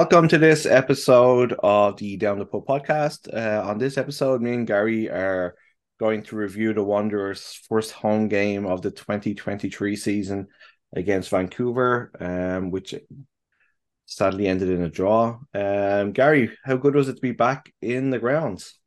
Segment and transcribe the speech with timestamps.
[0.00, 3.28] Welcome to this episode of the Down the Pub podcast.
[3.30, 5.56] Uh, on this episode, me and Gary are
[5.98, 10.48] going to review the Wanderers' first home game of the 2023 season
[10.96, 12.94] against Vancouver, um, which
[14.06, 15.38] sadly ended in a draw.
[15.52, 18.78] Um, Gary, how good was it to be back in the grounds?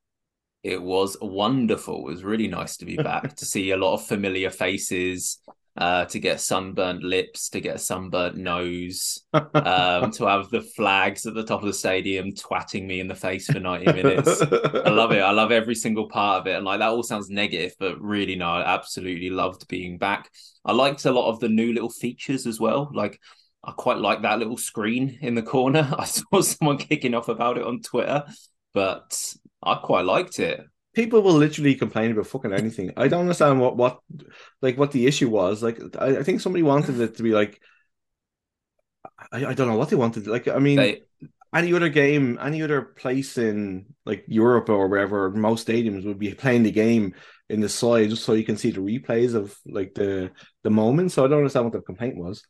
[0.64, 2.08] It was wonderful.
[2.08, 5.38] It was really nice to be back to see a lot of familiar faces,
[5.76, 11.26] uh, to get sunburnt lips, to get a sunburnt nose, um, to have the flags
[11.26, 14.42] at the top of the stadium twatting me in the face for 90 minutes.
[14.42, 15.22] I love it.
[15.22, 16.56] I love every single part of it.
[16.56, 20.30] And like that all sounds negative, but really no, I absolutely loved being back.
[20.64, 22.92] I liked a lot of the new little features as well.
[22.94, 23.20] Like
[23.64, 25.92] I quite like that little screen in the corner.
[25.98, 28.26] I saw someone kicking off about it on Twitter,
[28.74, 30.62] but I quite liked it.
[30.94, 32.92] People will literally complain about fucking anything.
[32.98, 34.00] I don't understand what what
[34.62, 35.64] like what the issue was.
[35.64, 37.60] Like I, I think somebody wanted it to be like
[39.32, 40.28] I, I don't know what they wanted.
[40.28, 41.02] Like I mean They,
[41.56, 46.34] any other game, any other place in like Europe or wherever, most stadiums would be
[46.36, 47.16] playing the game
[47.50, 50.32] in the side just so you can see the replays of like the
[50.64, 51.12] the moment.
[51.12, 52.44] So I don't understand what the complaint was.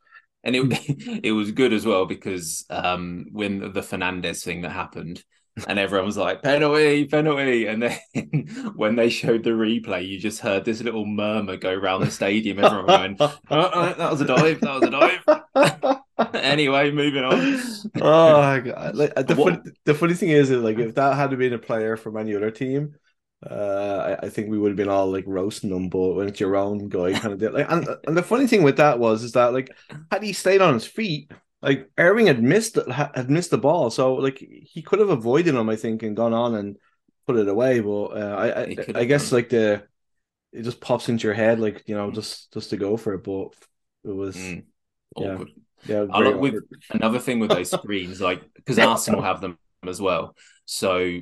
[0.43, 5.23] and it it was good as well because um when the Fernandez thing that happened
[5.67, 7.97] and everyone was like penalty penalty and then
[8.75, 12.57] when they showed the replay you just heard this little murmur go around the stadium
[12.57, 16.03] everyone going uh, uh, that was a dive that was a dive
[16.33, 17.59] anyway moving on
[18.01, 18.95] oh my god!
[18.95, 21.97] Like the funny, the funny thing is, is like if that had been a player
[21.97, 22.95] from any other team,
[23.49, 25.89] uh, I, I think we would have been all like roasting them.
[25.89, 27.69] But when it's your own guy, kind of did like.
[27.69, 29.75] And, and the funny thing with that was is that like
[30.11, 31.31] had he stayed on his feet,
[31.63, 35.69] like Irving had missed had missed the ball, so like he could have avoided him,
[35.69, 36.77] I think, and gone on and
[37.27, 37.81] put it away.
[37.81, 39.33] But uh, I I, I guess done.
[39.33, 39.87] like the
[40.51, 43.23] it just pops into your head, like you know, just just to go for it.
[43.23, 43.49] But
[44.05, 44.65] it was Mm,
[45.17, 45.39] Yeah.
[45.39, 45.49] awkward.
[45.85, 46.05] yeah.
[46.05, 46.65] Very like with awkward.
[46.91, 50.35] another thing with those screens, like because Arsenal have them as well.
[50.65, 51.19] So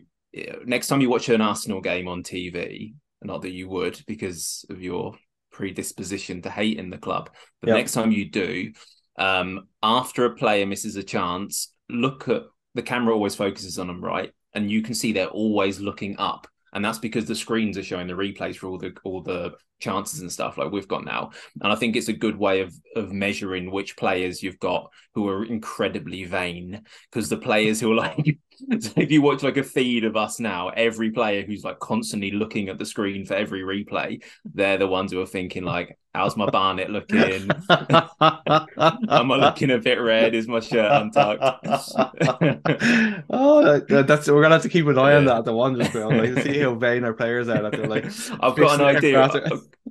[0.66, 4.82] next time you watch an Arsenal game on TV, not that you would because of
[4.82, 5.16] your
[5.52, 7.30] predisposition to hate in the club,
[7.62, 7.74] but Yeah.
[7.74, 8.72] next time you do,
[9.18, 12.44] um, after a player misses a chance, look at
[12.76, 14.32] the camera always focuses on them, right?
[14.54, 16.48] And you can see they're always looking up.
[16.74, 20.22] And that's because the screens are showing the replays for all the all the chances
[20.22, 21.32] and stuff like we've got now.
[21.62, 25.28] And I think it's a good way of of measuring which players you've got who
[25.28, 26.84] are incredibly vain.
[27.12, 28.38] Because the players who are like,
[28.80, 32.32] so if you watch like a feed of us now, every player who's like constantly
[32.32, 36.36] looking at the screen for every replay, they're the ones who are thinking like, "How's
[36.36, 37.50] my Barnet looking?
[37.70, 40.36] Am I looking a bit red?
[40.36, 41.42] Is my shirt untucked?"
[43.30, 46.18] oh, that's we're gonna have to keep an eye on that at the Wanderers ground,
[46.18, 47.62] like to see how vain our players are.
[47.70, 48.06] That like,
[48.42, 49.22] I've got an idea.
[49.24, 49.40] I've-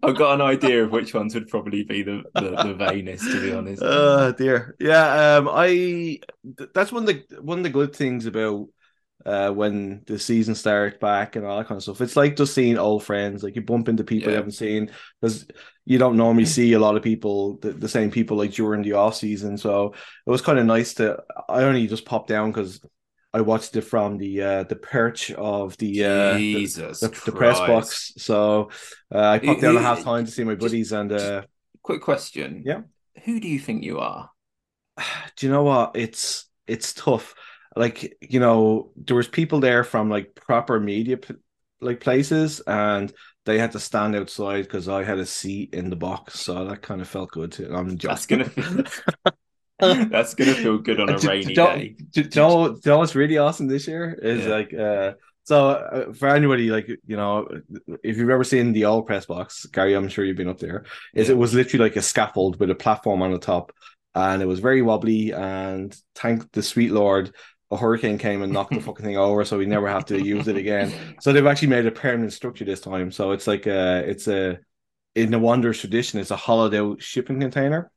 [0.03, 3.41] I've got an idea of which ones would probably be the the, the vainest, to
[3.41, 3.83] be honest.
[3.85, 5.37] oh dear, yeah.
[5.37, 6.21] Um, I
[6.73, 8.69] that's one of the one of the good things about
[9.27, 12.01] uh when the season starts back and all that kind of stuff.
[12.01, 13.43] It's like just seeing old friends.
[13.43, 15.47] Like you bump into people you haven't seen because
[15.85, 18.93] you don't normally see a lot of people, the, the same people like during the
[18.95, 19.59] off season.
[19.59, 19.95] So
[20.27, 21.23] it was kind of nice to.
[21.49, 22.81] I only just popped down because
[23.33, 27.33] I watched it from the uh the perch of the uh the, Jesus, the, the
[27.33, 28.13] press box.
[28.17, 28.71] So
[29.15, 31.43] uh, I popped down at Who- half time to see my just- buddies and uh
[31.83, 32.63] Quick question.
[32.65, 32.83] Yeah.
[33.25, 34.31] Who do you think you are?
[35.37, 37.35] do you know what it's it's tough
[37.77, 41.35] like you know there was people there from like proper media p-
[41.81, 43.13] like places and
[43.47, 46.83] they had to stand outside because i had a seat in the box so that
[46.83, 47.73] kind of felt good too.
[47.75, 48.85] i'm That's joking gonna feel,
[49.81, 51.97] that's gonna feel good on a Do- rainy do day.
[52.11, 54.51] do, do you know, do you know what's really awesome this year is Yeah.
[54.51, 55.13] like uh
[55.45, 57.49] so uh, for anybody like you know
[58.03, 60.85] if you've ever seen the old press box gary i'm sure you've been up there
[61.15, 61.35] is Yeah.
[61.35, 63.73] it was literally like a scaffold with a platform on the top
[64.15, 67.33] and it was very wobbly and thank the sweet lord
[67.71, 70.49] a hurricane came and knocked the fucking thing over so we never have to use
[70.49, 73.99] it again so they've actually made a permanent structure this time so it's like a
[74.09, 74.59] it's a
[75.15, 77.91] in the Wanderers tradition it's a hollowed out shipping container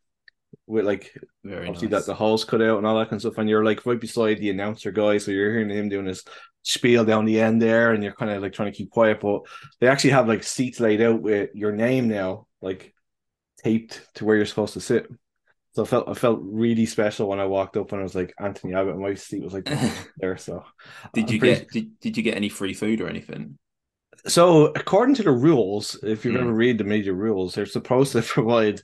[0.68, 2.02] with like Very obviously nice.
[2.02, 4.00] that the holes cut out and all that kind of stuff, and you're like right
[4.00, 6.24] beside the announcer guy, so you're hearing him doing his
[6.64, 9.20] spiel down the end there, and you're kind of like trying to keep quiet.
[9.20, 9.42] But
[9.80, 12.94] they actually have like seats laid out with your name now, like
[13.64, 15.08] taped to where you're supposed to sit.
[15.74, 18.34] So I felt I felt really special when I walked up and I was like
[18.40, 18.94] Anthony Abbott.
[18.94, 19.70] And my seat was like
[20.18, 20.38] there.
[20.38, 20.64] So
[21.14, 23.58] Did I'm you pretty- get did, did you get any free food or anything?
[24.26, 26.42] So, according to the rules, if you've Mm.
[26.42, 28.82] ever read the media rules, they're supposed to provide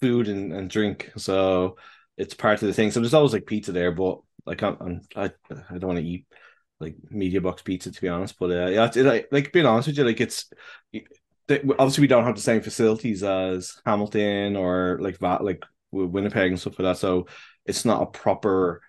[0.00, 1.10] food and, and drink.
[1.16, 1.76] So
[2.16, 2.90] it's part of the thing.
[2.90, 5.24] So there's always like pizza there, but like I'm, I'm I
[5.68, 6.24] I don't want to eat
[6.80, 8.38] like media box pizza to be honest.
[8.38, 10.50] But uh, yeah, it's, like like being honest with you, like it's
[11.48, 16.10] they, obviously we don't have the same facilities as Hamilton or like that like Wi-
[16.10, 16.98] Winnipeg and stuff like that.
[16.98, 17.26] So
[17.64, 18.82] it's not a proper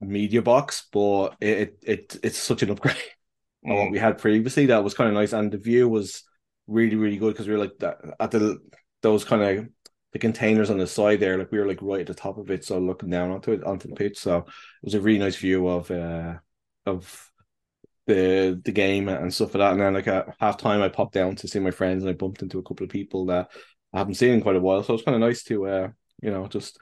[0.00, 2.96] media box, but it it, it it's such an upgrade
[3.66, 4.66] on what we had previously.
[4.66, 6.22] That was kind of nice, and the view was
[6.66, 8.58] really really good because we were like that at the
[9.02, 9.68] those kind of
[10.12, 12.50] the containers on the side there, like we were like right at the top of
[12.50, 14.18] it, so looking down onto it onto the pitch.
[14.18, 14.44] So it
[14.82, 16.34] was a really nice view of uh
[16.86, 17.30] of
[18.06, 19.72] the the game and stuff like that.
[19.72, 22.14] And then like at half time, I popped down to see my friends, and I
[22.14, 23.50] bumped into a couple of people that
[23.92, 24.82] I haven't seen in quite a while.
[24.82, 25.88] So it was kind of nice to uh
[26.24, 26.78] you know just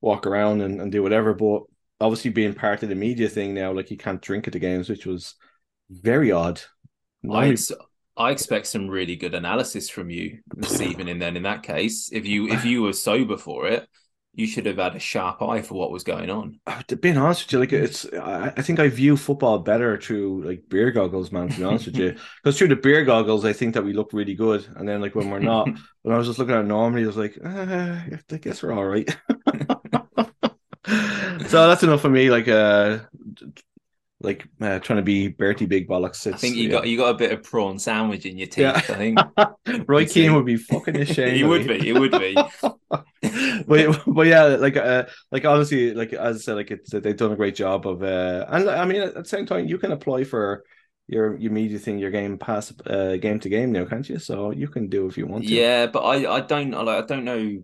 [0.00, 1.34] walk around and, and do whatever.
[1.34, 1.62] But
[2.00, 4.88] obviously being part of the media thing now, like you can't drink at the games,
[4.88, 5.34] which was
[5.90, 6.60] very odd.
[7.30, 7.72] I, ex-
[8.16, 11.18] I expect some really good analysis from you this evening.
[11.18, 13.88] Then, in that case, if you if you were sober for it,
[14.34, 16.58] you should have had a sharp eye for what was going on.
[16.66, 19.96] Uh, to being honest with you, like it's, I, I think I view football better
[20.00, 21.48] through like beer goggles, man.
[21.48, 24.12] To be honest with you, because through the beer goggles, I think that we look
[24.12, 25.68] really good, and then like when we're not,
[26.02, 28.00] when I was just looking at it normally, I was like, uh,
[28.32, 29.08] I guess we're all right.
[31.46, 32.30] so that's enough for me.
[32.30, 32.98] Like, uh,
[34.24, 36.32] like uh, trying to be Bertie Big Bollocks.
[36.32, 36.70] I think you yeah.
[36.70, 38.58] got you got a bit of prawn sandwich in your teeth.
[38.58, 38.72] Yeah.
[38.72, 39.18] I think
[39.88, 41.36] Roy Keane would be fucking ashamed.
[41.36, 41.78] he would be.
[41.78, 42.34] He would be.
[43.66, 47.32] but but yeah, like uh, like honestly, like as I said, like it's they've done
[47.32, 50.24] a great job of uh, and I mean at the same time you can apply
[50.24, 50.64] for
[51.06, 54.18] your your media thing, your game pass uh game to game now, can't you?
[54.18, 55.50] So you can do if you want to.
[55.54, 57.62] Yeah, but I I don't I like I don't know.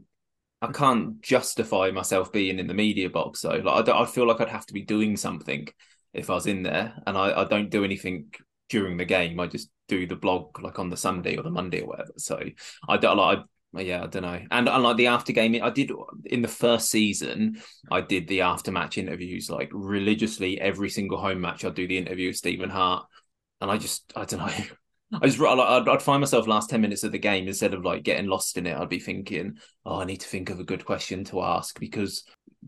[0.62, 3.56] I can't justify myself being in the media box though.
[3.56, 5.68] Like I don't, I feel like I'd have to be doing something
[6.12, 8.32] if I was in there, and I I don't do anything
[8.68, 9.38] during the game.
[9.38, 12.12] I just do the blog like on the Sunday or the Monday or whatever.
[12.16, 12.40] So
[12.88, 13.40] I don't like.
[13.74, 14.40] I, yeah, I don't know.
[14.50, 15.92] And unlike the after game, I did
[16.24, 17.60] in the first season.
[17.90, 21.64] I did the after match interviews like religiously every single home match.
[21.64, 23.06] I'd do the interview with Stephen Hart,
[23.60, 24.64] and I just I don't know.
[25.12, 28.04] I just I'd, I'd find myself last 10 minutes of the game instead of like
[28.04, 28.76] getting lost in it.
[28.76, 32.22] I'd be thinking, oh, I need to think of a good question to ask because,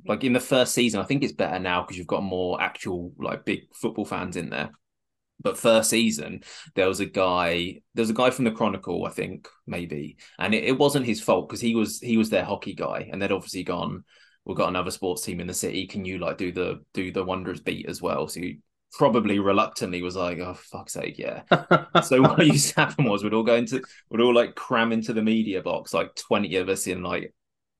[0.06, 3.12] like, in the first season, I think it's better now because you've got more actual,
[3.18, 4.70] like, big football fans in there.
[5.40, 6.42] But first season,
[6.74, 10.54] there was a guy, there was a guy from the Chronicle, I think, maybe, and
[10.54, 13.32] it, it wasn't his fault because he was he was their hockey guy, and they'd
[13.32, 14.04] obviously gone,
[14.44, 15.86] we've got another sports team in the city.
[15.86, 18.28] Can you like do the do the Wanderers beat as well?
[18.28, 18.58] So you
[18.92, 21.42] probably reluctantly was like, oh fuck's sake, yeah.
[22.02, 25.12] So what used to happen was we'd all go into we'd all like cram into
[25.12, 27.34] the media box, like 20 of us in like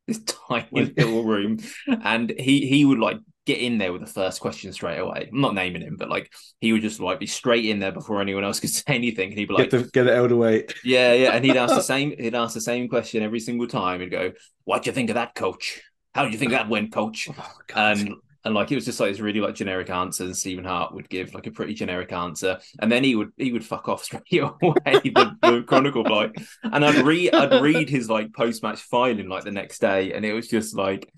[0.06, 1.58] this tiny little room.
[2.02, 5.28] And he he would like get in there with the first question straight away.
[5.32, 8.20] I'm not naming him, but like he would just like be straight in there before
[8.20, 9.30] anyone else could say anything.
[9.30, 10.66] And he'd be like, get the, get it out of the way.
[10.84, 11.30] Yeah, yeah.
[11.32, 14.00] And he'd ask the same he'd ask the same question every single time.
[14.00, 14.32] He'd go,
[14.64, 15.82] What do you think of that coach?
[16.14, 17.28] How do you think that went, coach?
[17.74, 18.16] Oh.
[18.44, 21.08] And like it was just like this really like generic answer and Stephen Hart would
[21.08, 22.58] give like a pretty generic answer.
[22.80, 26.84] And then he would he would fuck off straight away the, the chronicle like and
[26.84, 30.48] I'd read I'd read his like post-match filing like the next day and it was
[30.48, 31.12] just like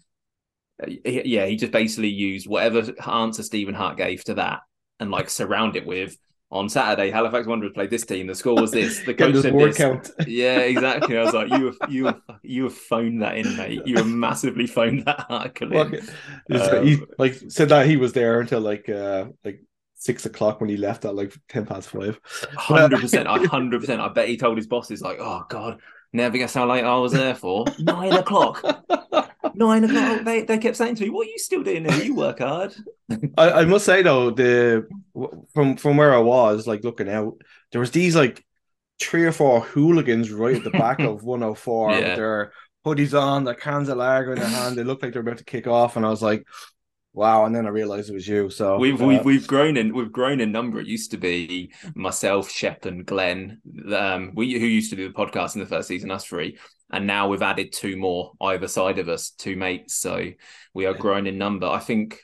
[0.87, 4.61] yeah he just basically used whatever answer Stephen Hart gave to that
[5.01, 6.17] and like surround it with
[6.55, 9.77] on Saturday Halifax Wanderers played this team the score was this the coach said this
[9.77, 10.11] count.
[10.27, 11.19] yeah, exactly.
[11.19, 13.83] I was like, you have you have you have phoned that in, mate.
[13.85, 15.95] You have massively phoned that article in.
[16.49, 19.61] It's like, he Um, like said that he was there until like uh like
[19.95, 22.21] six o'clock when he left at like ten past five.
[22.57, 24.01] Hundred percent, a hundred percent.
[24.01, 25.81] I bet he told his bosses like, "Oh God,
[26.13, 28.63] never guess how late I was there for nine o'clock.
[29.55, 32.03] Nine o'clock." They they kept saying to me, "What are you still doing there?
[32.03, 32.75] You work hard."
[33.39, 34.87] I, I must say though, the
[35.53, 37.35] from from where I was like looking out,
[37.73, 38.45] there was these like
[39.01, 41.97] three or four hooligans right at the back of 104 Yeah.
[41.99, 42.53] with their
[42.87, 44.77] hoodies on, their cans of lager in their hand.
[44.77, 46.45] They looked like they're about to kick off, and I was like,
[47.15, 48.51] "Wow!" And then I realized it was you.
[48.51, 50.81] So We've uh, we've we've grown in we've grown in number.
[50.81, 53.63] It used to be myself, Shep, and Glenn,
[53.97, 56.59] um, we who used to do the podcast in the first season, us three,
[56.93, 59.95] and now we've added two more either side of us, two mates.
[59.95, 60.31] So
[60.75, 61.67] we are growing in number.
[61.67, 62.21] I think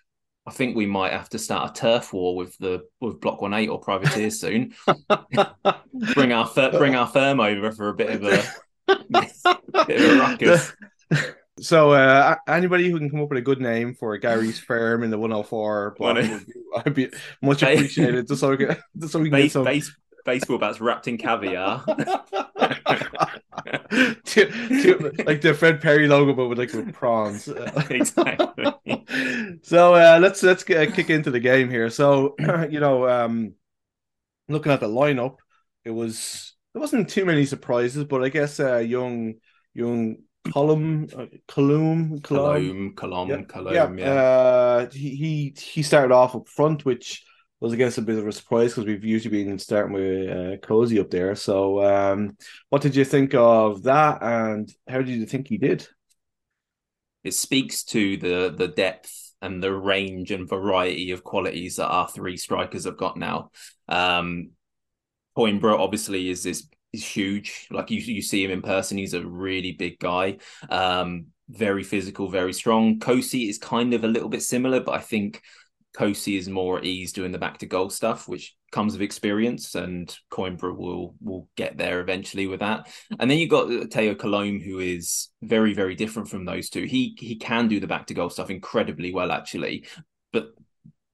[0.47, 3.55] I think we might have to start a turf war with the with Block One
[3.55, 4.75] Eight or Privateers soon.
[6.15, 8.43] bring our bring our firm over for a bit of a
[9.87, 10.73] bit of a ruckus.
[11.61, 15.11] So, uh, anybody who can come up with a good name for Gary's firm in
[15.11, 17.11] the 104 block would be, I'd be
[17.43, 18.27] much appreciated.
[18.29, 19.65] Just so we can, just so we can get some.
[19.65, 21.85] base, baseball bats wrapped in caviar.
[24.25, 24.51] Two-
[24.83, 27.49] two- like the Fred Perry logo, but with like with prawns.
[27.91, 28.65] Exactly.
[29.63, 31.91] so uh, let's let's get, kick into the game here.
[31.91, 32.37] So
[32.71, 33.55] you know, um,
[34.49, 35.37] looking at the lineup,
[35.85, 39.35] it was there wasn't too many surprises, but I guess uh, young
[39.75, 40.17] young
[40.53, 44.13] Colum uh, Colum Colum Cologne, Cologne, yeah, yeah.
[44.13, 47.25] Uh, he he he started off up front, which
[47.61, 50.67] was I guess a bit of a surprise because we've usually been starting with uh,
[50.67, 51.35] Kosi up there.
[51.35, 52.37] So, um,
[52.71, 55.87] what did you think of that, and how did you think he did?
[57.25, 62.09] it speaks to the the depth and the range and variety of qualities that our
[62.09, 63.51] three strikers have got now.
[63.89, 64.51] Um,
[65.37, 67.69] Coimbra obviously is this is huge.
[67.71, 70.39] Like you you see him in person, he's a really big guy.
[70.69, 73.01] Um, very physical, very strong.
[73.01, 75.43] Kosi is kind of a little bit similar, but I think
[75.97, 79.75] Kosi is more at ease doing the back to goal stuff, which comes with experience,
[79.75, 82.89] and Coimbra will will get there eventually with that.
[83.19, 86.85] And then you've got Théo Collomb, who is very very different from those two.
[86.85, 89.87] He he can do the back to goal stuff incredibly well, actually,
[90.33, 90.55] but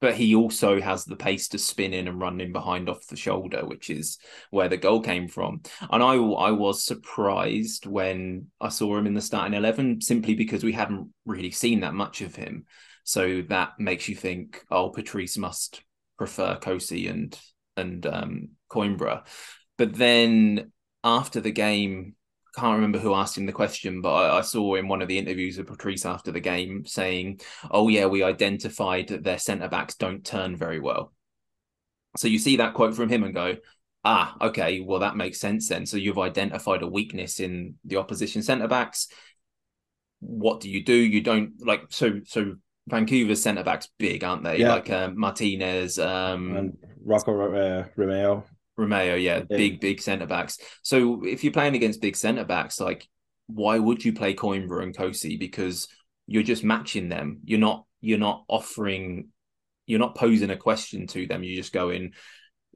[0.00, 3.16] but he also has the pace to spin in and run in behind off the
[3.16, 4.18] shoulder, which is
[4.50, 5.62] where the goal came from.
[5.90, 10.62] And I I was surprised when I saw him in the starting eleven, simply because
[10.64, 12.66] we hadn't really seen that much of him.
[13.04, 15.82] So that makes you think, oh, Patrice must
[16.18, 17.38] prefer Kosi and
[17.76, 19.26] and um, Coimbra.
[19.78, 20.72] But then
[21.04, 22.14] after the game,
[22.56, 25.18] can't remember who asked him the question, but I, I saw in one of the
[25.18, 29.94] interviews with Patrice after the game saying, "Oh yeah, we identified that their centre backs
[29.94, 31.12] don't turn very well."
[32.16, 33.56] So you see that quote from him and go,
[34.04, 38.42] "Ah, okay, well that makes sense then." So you've identified a weakness in the opposition
[38.42, 39.08] centre backs.
[40.20, 40.94] What do you do?
[40.94, 42.56] You don't like so so
[42.88, 44.60] Vancouver's centre backs big, aren't they?
[44.60, 44.74] Yeah.
[44.74, 48.44] Like uh, Martinez, um, And Rocco uh, Romeo,
[48.76, 49.56] Romeo, yeah, Yeah.
[49.56, 50.58] big, big centre backs.
[50.82, 53.08] So if you're playing against big centre backs, like
[53.46, 55.38] why would you play Coimbra and Kosi?
[55.38, 55.88] Because
[56.26, 57.40] you're just matching them.
[57.44, 59.28] You're not you're not offering
[59.86, 61.44] you're not posing a question to them.
[61.44, 62.12] You're just going,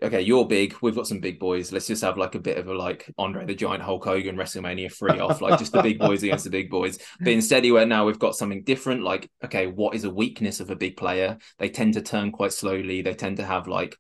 [0.01, 0.77] okay, you're big.
[0.81, 1.73] We've got some big boys.
[1.73, 4.93] Let's just have like a bit of a like Andre the Giant Hulk Hogan WrestleMania
[4.93, 6.99] free off, like just the big boys against the big boys.
[7.19, 9.03] But instead, he went, now we've got something different.
[9.03, 11.37] Like, okay, what is a weakness of a big player?
[11.59, 13.03] They tend to turn quite slowly.
[13.03, 13.97] They tend to have like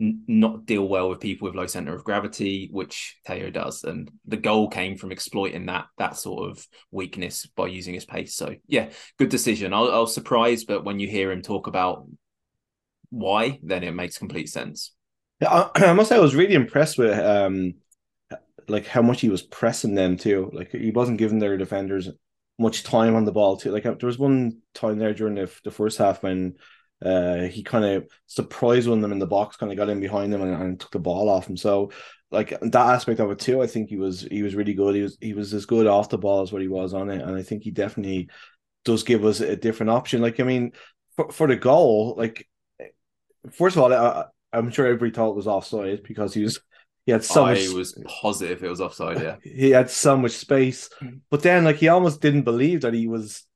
[0.00, 3.84] n- not deal well with people with low center of gravity, which Théo does.
[3.84, 8.34] And the goal came from exploiting that that sort of weakness by using his pace.
[8.34, 9.72] So yeah, good decision.
[9.72, 12.06] I, was surprised, but when you hear him talk about
[13.10, 14.94] why, then it makes complete sense.
[15.40, 17.74] Yeah, I, I must say I was really impressed with um
[18.68, 20.50] like how much he was pressing them too.
[20.52, 22.08] Like he wasn't giving their defenders
[22.58, 23.70] much time on the ball too.
[23.70, 26.56] Like there was one time there during the, the first half when
[27.04, 30.00] uh he kind of surprised one of them in the box, kind of got in
[30.00, 31.56] behind them and, and took the ball off him.
[31.56, 31.90] So
[32.30, 34.94] like that aspect of it too, I think he was he was really good.
[34.94, 37.22] He was he was as good off the ball as what he was on it,
[37.22, 38.28] and I think he definitely
[38.84, 40.20] does give us a different option.
[40.20, 40.72] Like I mean,
[41.16, 42.46] for for the goal, like
[43.52, 46.60] first of all, I, I'm sure everybody thought it was offside because he was
[47.06, 49.22] he had so I much was positive it was offside.
[49.22, 50.90] Yeah, he had so much space.
[51.30, 53.46] But then like he almost didn't believe that he was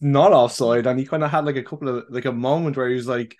[0.00, 2.88] not offside, and he kind of had like a couple of like a moment where
[2.88, 3.36] he was like,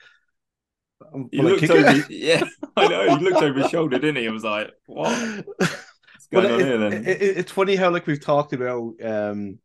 [1.14, 2.04] um, he looked over.
[2.10, 2.44] Yeah,
[2.76, 3.16] I know.
[3.16, 4.22] He looked over his shoulder, didn't he?
[4.22, 5.46] He was like, "What?
[5.56, 8.94] What's But on it- here?" Then it- it- it's funny how like we've talked about
[9.02, 9.58] um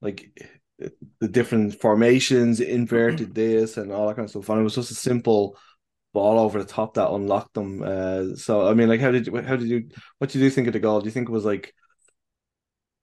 [0.00, 0.30] like
[1.20, 4.48] the different formations, inverted this and all that kind of stuff.
[4.48, 5.56] And it was just a simple
[6.12, 7.82] ball over the top that unlocked them.
[7.82, 10.66] Uh, so I mean, like, how did you, how did you what did you think
[10.66, 11.00] of the goal?
[11.00, 11.74] Do you think it was like?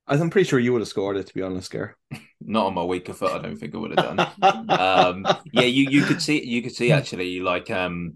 [0.09, 1.27] I'm pretty sure you would have scored it.
[1.27, 1.95] To be honest, Gare.
[2.41, 3.31] not on my weaker foot.
[3.31, 4.69] I don't think I would have done.
[4.69, 8.15] um yeah you you could see you could see actually like um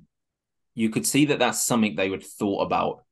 [0.74, 3.04] you could see that that's something they would thought about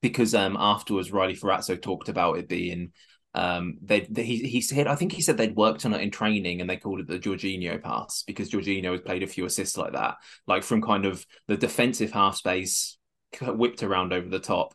[0.00, 2.92] because um afterwards Riley Ferrazzo talked about it being
[3.34, 6.10] um they, they he he said I think he said they'd worked on it in
[6.10, 9.76] training and they called it the Jorginho pass because Jorginho has played a few assists
[9.76, 12.98] like that like from kind of the defensive half space
[13.40, 14.74] whipped around over the top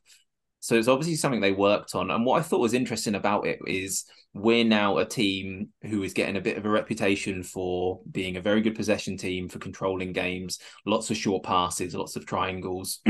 [0.59, 3.59] so it's obviously something they worked on and what I thought was interesting about it
[3.65, 8.37] is we're now a team who is getting a bit of a reputation for being
[8.37, 12.99] a very good possession team for controlling games lots of short passes lots of triangles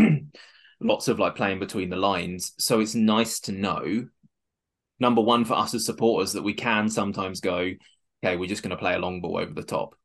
[0.79, 2.53] lots of like playing between the lines.
[2.57, 4.07] So it's nice to know
[4.99, 7.71] number one for us as supporters that we can sometimes go
[8.23, 9.95] okay we're just going to play a long ball over the top.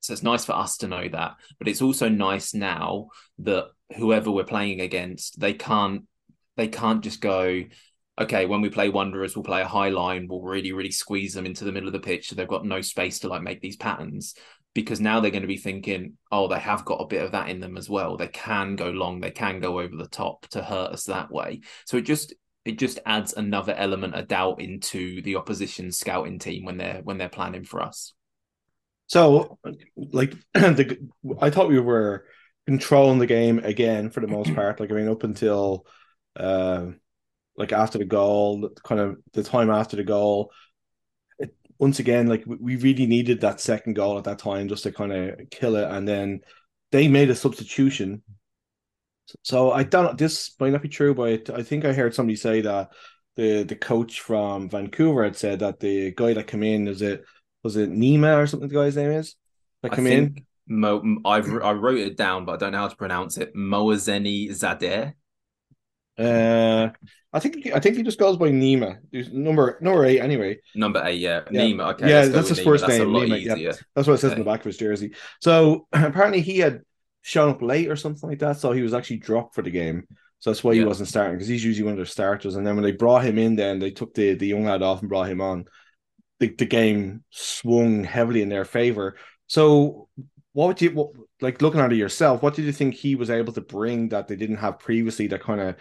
[0.00, 3.08] So it's nice for us to know that but it's also nice now
[3.40, 6.04] that whoever we're playing against they can't
[6.56, 7.64] they can't just go
[8.20, 11.46] okay, when we play Wanderers, we'll play a high line, we'll really, really squeeze them
[11.46, 13.76] into the middle of the pitch so they've got no space to like make these
[13.76, 14.34] patterns.
[14.74, 17.48] Because now they're going to be thinking, oh, they have got a bit of that
[17.48, 18.16] in them as well.
[18.16, 21.62] They can go long, they can go over the top to hurt us that way.
[21.86, 26.64] So it just it just adds another element of doubt into the opposition scouting team
[26.64, 28.12] when they're when they're planning for us.
[29.08, 29.58] So,
[29.96, 30.98] like, the,
[31.40, 32.26] I thought we were
[32.66, 34.78] controlling the game again for the most part.
[34.78, 35.84] Like, I mean, up until,
[36.36, 36.86] uh,
[37.56, 40.52] like after the goal, kind of the time after the goal.
[41.38, 44.92] It, once again, like we really needed that second goal at that time just to
[44.92, 46.40] kind of kill it, and then
[46.92, 48.22] they made a substitution.
[49.42, 50.18] So I don't.
[50.18, 52.90] This might not be true, but I think I heard somebody say that
[53.36, 57.24] the the coach from Vancouver had said that the guy that came in is it
[57.62, 59.36] was it Nima or something the guy's name is
[59.82, 60.46] that I came in.
[60.66, 63.54] Mo, I've I wrote it down, but I don't know how to pronounce it.
[63.54, 65.14] Moazeni Zadeh.
[66.20, 66.90] Uh,
[67.32, 68.98] I think I think he just goes by Nima.
[69.12, 70.58] He's number number eight anyway.
[70.74, 71.42] Number eight, yeah.
[71.50, 71.60] Yeah.
[71.62, 71.94] Nima.
[71.94, 72.08] Okay.
[72.08, 72.64] Yeah, that's his Nima.
[72.64, 73.54] first That's name, A lot Nima, yeah.
[73.54, 73.74] easier.
[73.94, 75.14] That's what it says in the back of his jersey.
[75.40, 76.82] So apparently he had
[77.22, 78.56] shown up late or something like that.
[78.58, 80.06] So he was actually dropped for the game.
[80.40, 80.86] So that's why he Yeah.
[80.86, 82.56] wasn't starting because he's usually one of their starters.
[82.56, 85.00] And then when they brought him in, then they took the the young lad off
[85.00, 85.66] and brought him on.
[86.40, 89.16] The the game swung heavily in their favor.
[89.46, 90.08] So
[90.52, 91.10] what would you what,
[91.40, 92.42] like looking at it yourself?
[92.42, 95.26] What did you think he was able to bring that they didn't have previously?
[95.28, 95.76] That kind of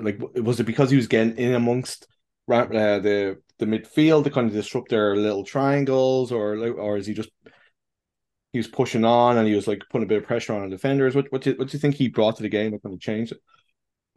[0.00, 2.06] like was it because he was getting in amongst
[2.50, 7.14] uh, the the midfield to kind of disrupt their little triangles, or or is he
[7.14, 7.30] just
[8.52, 10.76] he was pushing on and he was like putting a bit of pressure on the
[10.76, 11.14] defenders?
[11.14, 12.94] What what do you, what do you think he brought to the game that kind
[12.94, 13.38] of changed it?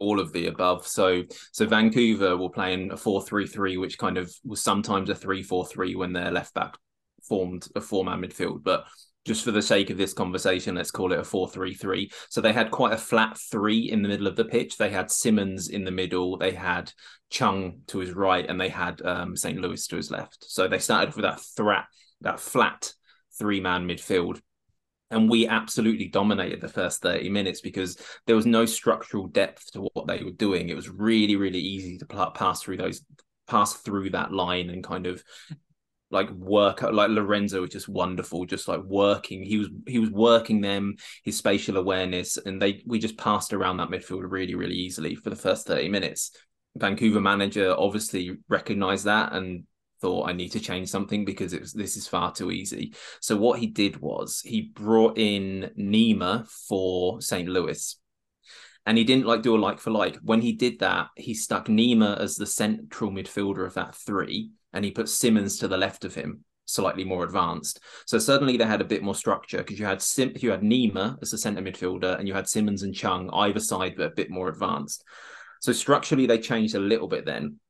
[0.02, 0.86] all of the above.
[0.86, 1.22] So
[1.52, 6.32] so Vancouver were playing a 4-3-3, which kind of was sometimes a 3-4-3 when their
[6.32, 6.76] left back
[7.22, 8.64] formed a four-man midfield.
[8.64, 8.84] But
[9.24, 12.12] just for the sake of this conversation, let's call it a 4-3-3.
[12.28, 14.76] So they had quite a flat three in the middle of the pitch.
[14.76, 16.92] They had Simmons in the middle, they had
[17.30, 19.60] Chung to his right, and they had um, St.
[19.60, 20.44] Louis to his left.
[20.48, 21.84] So they started with that threat,
[22.22, 22.92] that flat
[23.38, 24.40] three-man midfield
[25.12, 29.82] and we absolutely dominated the first 30 minutes because there was no structural depth to
[29.92, 33.02] what they were doing it was really really easy to pass through those
[33.46, 35.22] pass through that line and kind of
[36.12, 40.60] like work like Lorenzo was just wonderful just like working he was he was working
[40.60, 40.94] them
[41.24, 45.30] his spatial awareness and they we just passed around that midfield really really easily for
[45.30, 46.30] the first 30 minutes
[46.76, 49.64] Vancouver manager obviously recognized that and
[50.02, 52.94] thought I need to change something because was this is far too easy.
[53.20, 57.48] So what he did was he brought in Nima for St.
[57.48, 57.96] Louis.
[58.84, 60.16] And he didn't like do a like for like.
[60.24, 64.84] When he did that, he stuck Nima as the central midfielder of that three, and
[64.84, 67.80] he put Simmons to the left of him, slightly more advanced.
[68.06, 71.18] So suddenly they had a bit more structure because you had Sim- you had Nima
[71.22, 74.30] as the centre midfielder, and you had Simmons and Chung either side, but a bit
[74.30, 75.04] more advanced.
[75.60, 77.60] So structurally, they changed a little bit then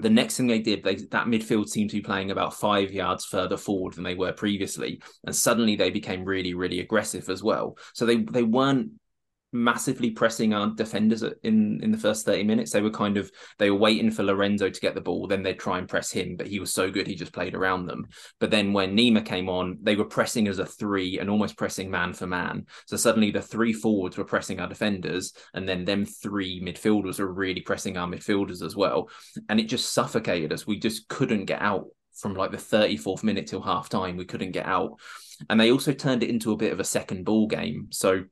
[0.00, 3.24] the next thing they did, they that midfield seemed to be playing about five yards
[3.24, 7.76] further forward than they were previously, and suddenly they became really, really aggressive as well.
[7.94, 8.92] So they they weren't
[9.52, 12.72] massively pressing our defenders in in the first 30 minutes.
[12.72, 15.58] They were kind of they were waiting for Lorenzo to get the ball then they'd
[15.58, 18.06] try and press him but he was so good he just played around them.
[18.38, 21.90] But then when Nima came on they were pressing as a three and almost pressing
[21.90, 22.66] man for man.
[22.86, 27.32] So suddenly the three forwards were pressing our defenders and then them three midfielders were
[27.32, 29.08] really pressing our midfielders as well.
[29.48, 30.66] And it just suffocated us.
[30.66, 34.52] We just couldn't get out from like the 34th minute till half time we couldn't
[34.52, 35.00] get out.
[35.48, 37.88] And they also turned it into a bit of a second ball game.
[37.90, 38.24] So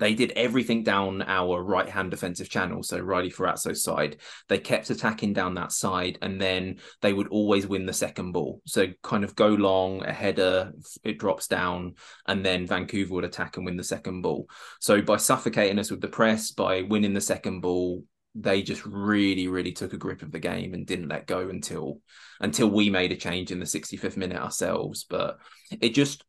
[0.00, 4.16] they did everything down our right hand defensive channel, so Riley Ferrazzo's side.
[4.48, 8.62] They kept attacking down that side, and then they would always win the second ball.
[8.64, 10.72] So kind of go long, a header,
[11.04, 14.48] it drops down, and then Vancouver would attack and win the second ball.
[14.80, 18.02] So by suffocating us with the press, by winning the second ball,
[18.34, 22.00] they just really, really took a grip of the game and didn't let go until
[22.40, 25.04] until we made a change in the 65th minute ourselves.
[25.04, 25.38] But
[25.80, 26.24] it just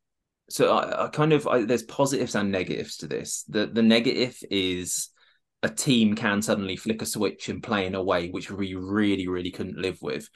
[0.51, 3.43] so I, I kind of I, there's positives and negatives to this.
[3.47, 5.09] The the negative is
[5.63, 9.27] a team can suddenly flick a switch and play in a way which we really
[9.27, 10.29] really couldn't live with.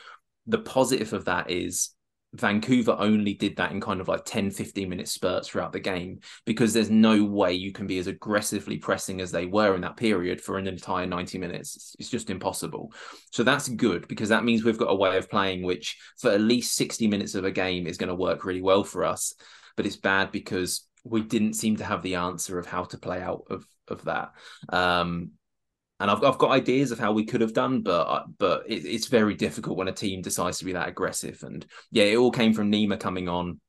[0.48, 1.96] The positive of that is
[2.34, 6.20] Vancouver only did that in kind of like 10 15 minute spurts throughout the game
[6.46, 9.98] because there's no way you can be as aggressively pressing as they were in that
[9.98, 11.76] period for an entire 90 minutes.
[11.76, 12.94] It's, it's just impossible.
[13.32, 16.42] So that's good because that means we've got a way of playing which for at
[16.42, 19.34] least 60 minutes of a game is going to work really well for us
[19.76, 23.22] but it's bad because we didn't seem to have the answer of how to play
[23.22, 24.32] out of of that.
[24.70, 25.32] Um,
[26.00, 29.08] and I've I've got ideas of how we could have done, but but it, it's
[29.08, 31.42] very difficult when a team decides to be that aggressive.
[31.44, 33.60] And yeah, it all came from Nima coming on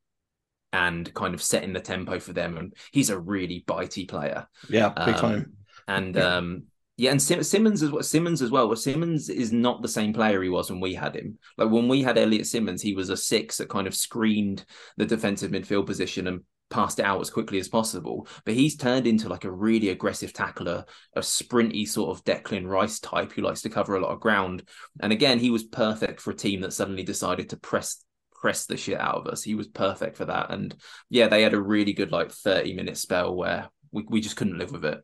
[0.72, 2.56] and kind of setting the tempo for them.
[2.56, 4.46] And he's a really bitey player.
[4.68, 5.52] Yeah, big Um, time.
[5.88, 6.62] And um,
[6.96, 8.02] yeah, and Sim- Simmons as well.
[8.02, 8.68] Simmons as well.
[8.68, 11.38] Well, Simmons is not the same player he was when we had him.
[11.58, 14.64] Like when we had Elliot Simmons, he was a six that kind of screened
[14.96, 18.26] the defensive midfield position and passed it out as quickly as possible.
[18.46, 22.98] But he's turned into like a really aggressive tackler, a sprinty sort of Declan Rice
[22.98, 24.66] type who likes to cover a lot of ground.
[25.00, 28.76] And again, he was perfect for a team that suddenly decided to press press the
[28.76, 29.42] shit out of us.
[29.42, 30.50] He was perfect for that.
[30.50, 30.74] And
[31.08, 34.58] yeah, they had a really good like 30 minute spell where we, we just couldn't
[34.58, 35.02] live with it.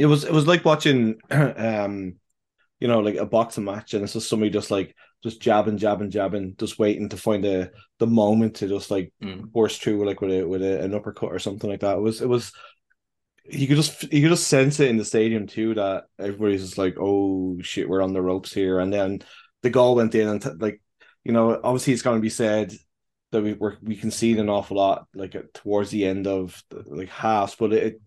[0.00, 2.14] It was it was like watching um
[2.78, 6.10] you know like a boxing match and it's just somebody just like just jabbing, jabbing,
[6.10, 9.52] jabbing, just waiting to find the the moment to just like Mm.
[9.52, 11.96] burst through like with a with a, an uppercut or something like that.
[11.98, 12.52] It was it was
[13.44, 16.78] you could just you could just sense it in the stadium too that everybody's just
[16.78, 18.78] like, oh shit, we're on the ropes here.
[18.80, 19.20] And then
[19.62, 20.80] the goal went in and t- like
[21.24, 22.72] you know obviously it's going to be said
[23.32, 27.10] that we were we conceded an awful lot like towards the end of the, like
[27.10, 28.00] halves, but it, it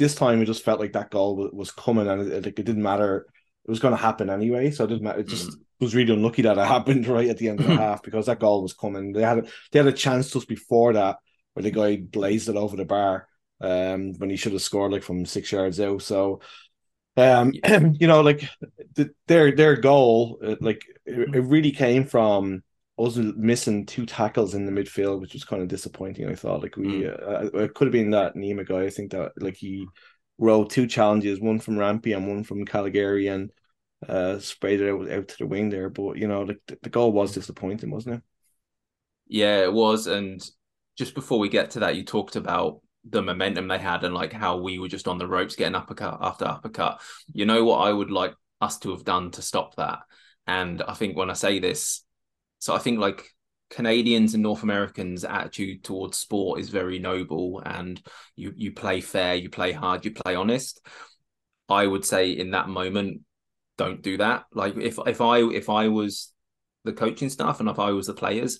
[0.00, 2.64] this time it just felt like that goal was, was coming and it, like it
[2.64, 3.26] didn't matter.
[3.66, 5.20] It was going to happen anyway, so it didn't matter.
[5.20, 8.02] It just was really unlucky that it happened right at the end of the half
[8.02, 9.12] because that goal was coming.
[9.12, 11.18] They had a, they had a chance just before that
[11.52, 13.28] where the guy blazed it over the bar
[13.60, 16.00] um when he should have scored like from six yards out.
[16.02, 16.40] So
[17.18, 17.52] um
[18.00, 18.48] you know like
[18.94, 22.62] the, their their goal uh, like it, it really came from
[23.06, 26.28] us missing two tackles in the midfield, which was kind of disappointing.
[26.28, 28.82] I thought like we uh, it could have been that Nima guy.
[28.82, 29.86] I think that like he
[30.38, 33.50] rode two challenges, one from Rampy and one from Callegari, and
[34.08, 35.90] uh sprayed it out, out to the wing there.
[35.90, 38.22] But you know, like the, the goal was disappointing, wasn't it?
[39.26, 40.06] Yeah, it was.
[40.06, 40.42] And
[40.96, 44.32] just before we get to that, you talked about the momentum they had and like
[44.32, 47.00] how we were just on the ropes getting uppercut after uppercut.
[47.32, 50.00] You know what I would like us to have done to stop that?
[50.46, 52.04] And I think when I say this,
[52.60, 53.34] so I think like
[53.70, 58.00] Canadians and North Americans' attitude towards sport is very noble and
[58.36, 60.86] you you play fair, you play hard, you play honest.
[61.68, 63.22] I would say in that moment,
[63.78, 64.44] don't do that.
[64.52, 66.32] Like if if I if I was
[66.84, 68.58] the coaching staff and if I was the players,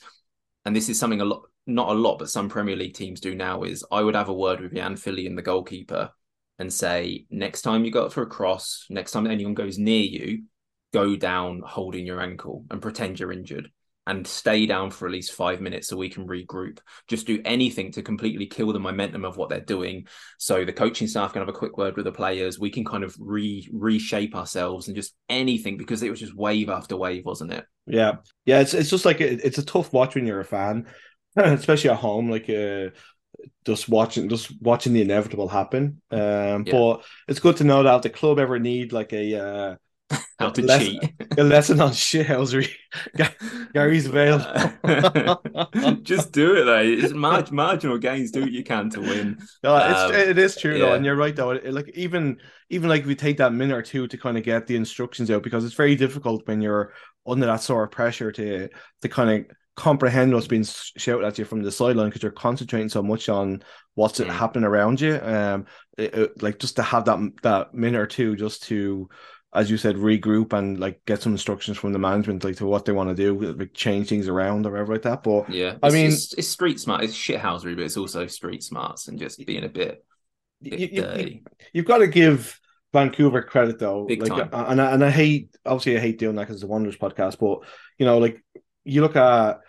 [0.65, 3.35] and this is something a lot not a lot, but some Premier League teams do
[3.35, 6.11] now, is I would have a word with Yann Fillion and the goalkeeper
[6.59, 10.03] and say, next time you go up for a cross, next time anyone goes near
[10.03, 10.45] you,
[10.93, 13.71] go down holding your ankle and pretend you're injured
[14.07, 16.79] and stay down for at least five minutes so we can regroup.
[17.07, 20.07] Just do anything to completely kill the momentum of what they're doing.
[20.39, 22.59] So the coaching staff can have a quick word with the players.
[22.59, 26.69] We can kind of re reshape ourselves and just anything because it was just wave
[26.71, 27.65] after wave, wasn't it?
[27.87, 28.61] Yeah, yeah.
[28.61, 30.87] It's it's just like it, it's a tough watch when you're a fan,
[31.37, 32.31] especially at home.
[32.31, 32.91] Like uh,
[33.65, 36.01] just watching just watching the inevitable happen.
[36.11, 36.73] Um, Yeah.
[36.73, 39.77] but it's good to know that if the club ever need like a uh,
[40.39, 41.13] How to Less- cheat.
[41.39, 42.71] a lesson on shithousery,
[43.75, 44.45] Gary's available.
[46.03, 46.79] just do it though.
[46.83, 48.31] It's mar- marginal gains.
[48.31, 49.39] Do what you can to win.
[49.63, 51.51] No, it's Um, it is true though, and you're right though.
[51.53, 52.39] It- like even
[52.71, 55.43] even like we take that minute or two to kind of get the instructions out
[55.43, 56.93] because it's very difficult when you're
[57.27, 58.69] under that sort of pressure to
[59.03, 62.89] to kind of comprehend what's being shouted at you from the sideline because you're concentrating
[62.89, 63.63] so much on
[63.95, 64.29] what's Mm.
[64.31, 65.19] happening around you.
[65.23, 69.09] Um, it- it- like just to have that that minute or two just to.
[69.53, 72.85] As you said, regroup and like get some instructions from the management, like to what
[72.85, 75.23] they want to do, like change things around or whatever like that.
[75.25, 77.03] But Yeah, I mean- it's, it's street smart.
[77.03, 80.05] It's shithousery, but it's also street smarts and just being a bit,
[80.63, 81.43] bit you- you- dirty.
[81.73, 82.61] You've got to give
[82.93, 84.05] Vancouver credit though.
[84.07, 84.51] Big like, time.
[84.53, 87.39] and I, and I hate obviously I hate doing that because it's a Wanderers podcast,
[87.39, 88.43] but you know, like
[88.85, 89.61] you look at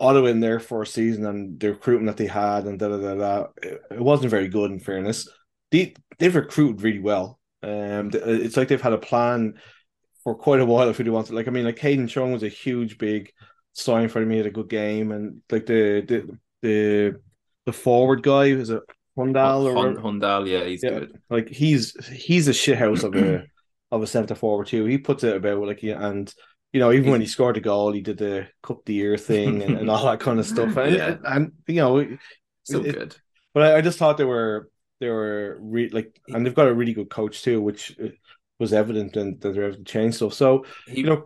[0.00, 3.14] Ottawa in their first season and the recruitment that they had and da da da
[3.14, 3.46] da.
[3.62, 5.28] It, it wasn't very good in fairness.
[5.70, 7.38] They they've recruited really well.
[7.62, 9.54] Um, it's like they've had a plan
[10.24, 11.34] for quite a while if they want to.
[11.34, 13.32] Like I mean, like Kadin Chung was a huge big
[13.72, 14.30] sign for them.
[14.30, 17.20] He had a good game, and like the the the
[17.66, 18.82] the forward guy was a
[19.16, 21.00] Hundal or Hondal, yeah, he's Yeah.
[21.00, 21.20] good.
[21.28, 23.44] like he's he's a shithouse of a
[23.90, 24.84] of a centre forward too.
[24.84, 26.32] He puts it about like yeah, and
[26.72, 29.62] you know even when he scored the goal, he did the cup the ear thing
[29.62, 30.76] and, and all that kind of stuff.
[30.76, 31.16] And, Yeah.
[31.24, 32.18] and you know, it-
[32.70, 33.16] good.
[33.54, 36.74] but I, I just thought they were they were re- like, and they've got a
[36.74, 38.08] really good coach too, which uh,
[38.58, 40.34] was evident and that they're able to change stuff.
[40.34, 41.24] So He, you know,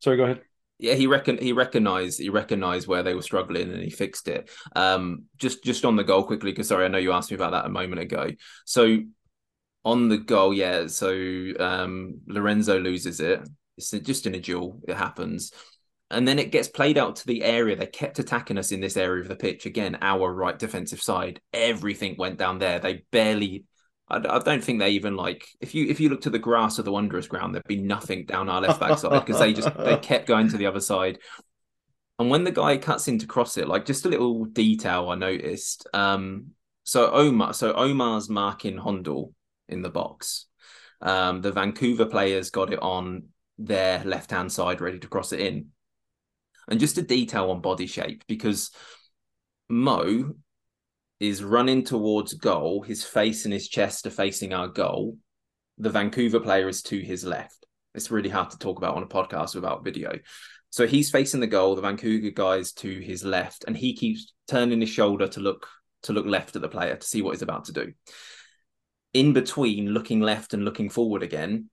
[0.00, 0.42] sorry, go ahead.
[0.78, 4.50] yeah, he reckon he recognized he recognized where they were struggling and he fixed it.
[4.74, 7.52] Um, just just on the goal quickly because sorry, I know you asked me about
[7.52, 8.30] that a moment ago.
[8.66, 8.98] So
[9.84, 10.86] on the goal, yeah.
[10.88, 11.10] So
[11.60, 13.40] um, Lorenzo loses it.
[13.76, 14.80] It's just in a duel.
[14.88, 15.52] It happens.
[16.12, 17.74] And then it gets played out to the area.
[17.74, 19.66] They kept attacking us in this area of the pitch.
[19.66, 21.40] Again, our right defensive side.
[21.52, 22.78] Everything went down there.
[22.78, 23.64] They barely.
[24.08, 25.48] I, I don't think they even like.
[25.60, 28.26] If you if you look to the grass of the Wanderers ground, there'd be nothing
[28.26, 31.18] down our left back side because they just they kept going to the other side.
[32.18, 35.16] And when the guy cuts in to cross it, like just a little detail I
[35.16, 35.88] noticed.
[35.92, 36.52] Um,
[36.84, 39.32] so Omar, so Omar's marking Hondal
[39.68, 40.46] in the box.
[41.00, 43.24] Um, the Vancouver players got it on
[43.58, 45.71] their left hand side, ready to cross it in.
[46.68, 48.70] And just a detail on body shape because
[49.68, 50.34] Mo
[51.20, 52.82] is running towards goal.
[52.82, 55.16] His face and his chest are facing our goal.
[55.78, 57.66] The Vancouver player is to his left.
[57.94, 60.18] It's really hard to talk about on a podcast without video.
[60.70, 61.74] So he's facing the goal.
[61.74, 65.68] The Vancouver guy's to his left, and he keeps turning his shoulder to look
[66.04, 67.92] to look left at the player to see what he's about to do.
[69.12, 71.68] In between looking left and looking forward again,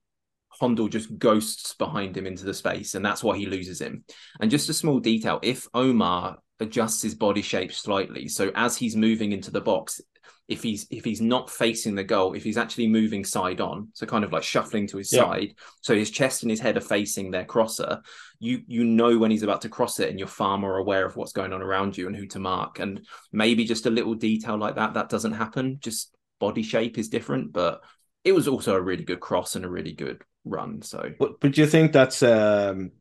[0.60, 4.04] Hondal just ghosts behind him into the space, and that's why he loses him.
[4.40, 8.94] And just a small detail: if Omar adjusts his body shape slightly, so as he's
[8.96, 10.00] moving into the box,
[10.48, 14.04] if he's if he's not facing the goal, if he's actually moving side on, so
[14.04, 15.22] kind of like shuffling to his Yeah.
[15.22, 18.02] side, so his chest and his head are facing their crosser,
[18.38, 21.16] you you know when he's about to cross it, and you're far more aware of
[21.16, 22.80] what's going on around you and who to mark.
[22.80, 25.78] And maybe just a little detail like that that doesn't happen.
[25.80, 27.80] Just body shape is different, but
[28.24, 30.82] it was also a really good cross and a really good run.
[30.82, 32.92] So But but do you think that's um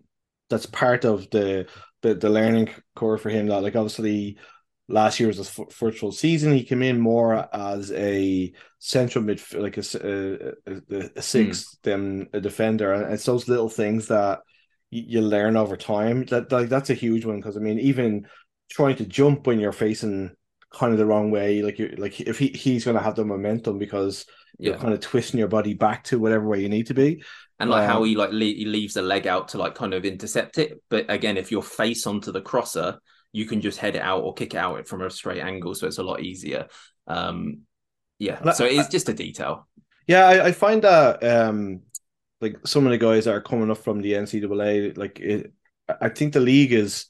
[0.49, 1.67] that's part of the
[2.01, 3.47] the, the learning curve for him?
[3.47, 4.37] That like obviously
[4.87, 6.53] last year was his first full season.
[6.53, 12.27] He came in more as a central midfield, like a, a, a, a six than
[12.33, 14.39] a defender, and it's those little things that
[14.89, 16.25] you, you learn over time.
[16.25, 18.27] That like that's a huge one because I mean even
[18.71, 20.35] trying to jump when you're facing
[20.71, 23.25] kind of the wrong way, like you like if he he's going to have the
[23.25, 24.25] momentum because
[24.57, 27.23] you're kind of twisting your body back to whatever way you need to be.
[27.59, 29.93] and like how um, he like le- he leaves the leg out to like kind
[29.93, 30.81] of intercept it.
[30.89, 32.99] But again, if you're face onto the crosser,
[33.31, 35.87] you can just head it out or kick it out from a straight angle, so
[35.87, 36.67] it's a lot easier.
[37.07, 37.59] Um,
[38.17, 39.67] yeah, I- so it's just a detail.
[40.07, 41.81] Yeah, I, I find that um
[42.41, 45.53] like some of the guys that are coming up from the NCAA, like it,
[46.01, 47.05] I think the league is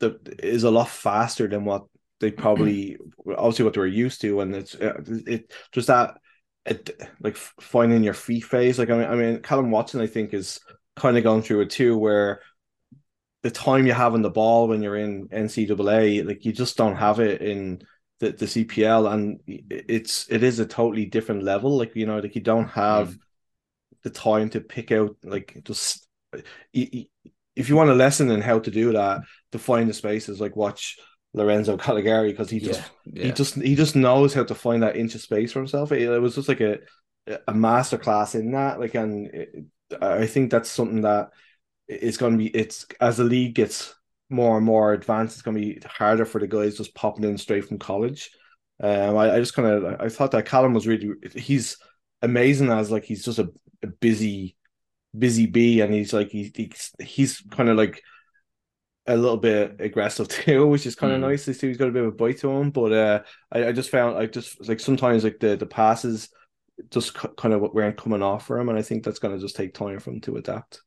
[0.00, 1.84] the is a lot faster than what
[2.20, 6.18] they probably obviously what they were used to, and it's uh, it just that
[6.66, 8.78] it like finding your feet phase.
[8.78, 10.60] Like I mean, I mean, Callum Watson, I think is
[10.96, 12.40] kind of going through it too, where
[13.42, 16.96] the time you have on the ball when you're in NCAA, like you just don't
[16.96, 17.82] have it in
[18.20, 21.76] the, the CPL, and it's it is a totally different level.
[21.76, 23.16] Like you know, like you don't have
[24.02, 26.06] the time to pick out like just
[26.72, 30.56] if you want a lesson in how to do that, to find the spaces, like
[30.56, 30.98] watch
[31.32, 34.96] Lorenzo Callegari because he just yeah, he just he just knows how to find that
[34.96, 35.92] inch of space for himself.
[35.92, 36.80] It, it was just like a
[37.46, 38.80] a master class in that.
[38.80, 39.64] Like, and it,
[40.00, 41.30] I think that's something that
[41.88, 42.48] is going to be.
[42.48, 43.94] It's as the league gets
[44.28, 47.38] more and more advanced, it's going to be harder for the guys just popping in
[47.38, 48.30] straight from college.
[48.82, 51.76] Um, I, I just kind of I thought that Callum was really he's
[52.22, 53.50] amazing as like he's just a,
[53.82, 54.56] a busy
[55.16, 58.02] busy bee and he's like he, he's he's kind of like
[59.06, 61.28] a little bit aggressive too, which is kind of Mm.
[61.30, 61.68] nice to see.
[61.68, 64.16] He's got a bit of a bite to him, but uh, I, I just found
[64.18, 66.28] I just like sometimes like the the passes
[66.90, 69.40] just c- kind of weren't coming off for him, and I think that's going to
[69.40, 70.82] just take time for him to adapt.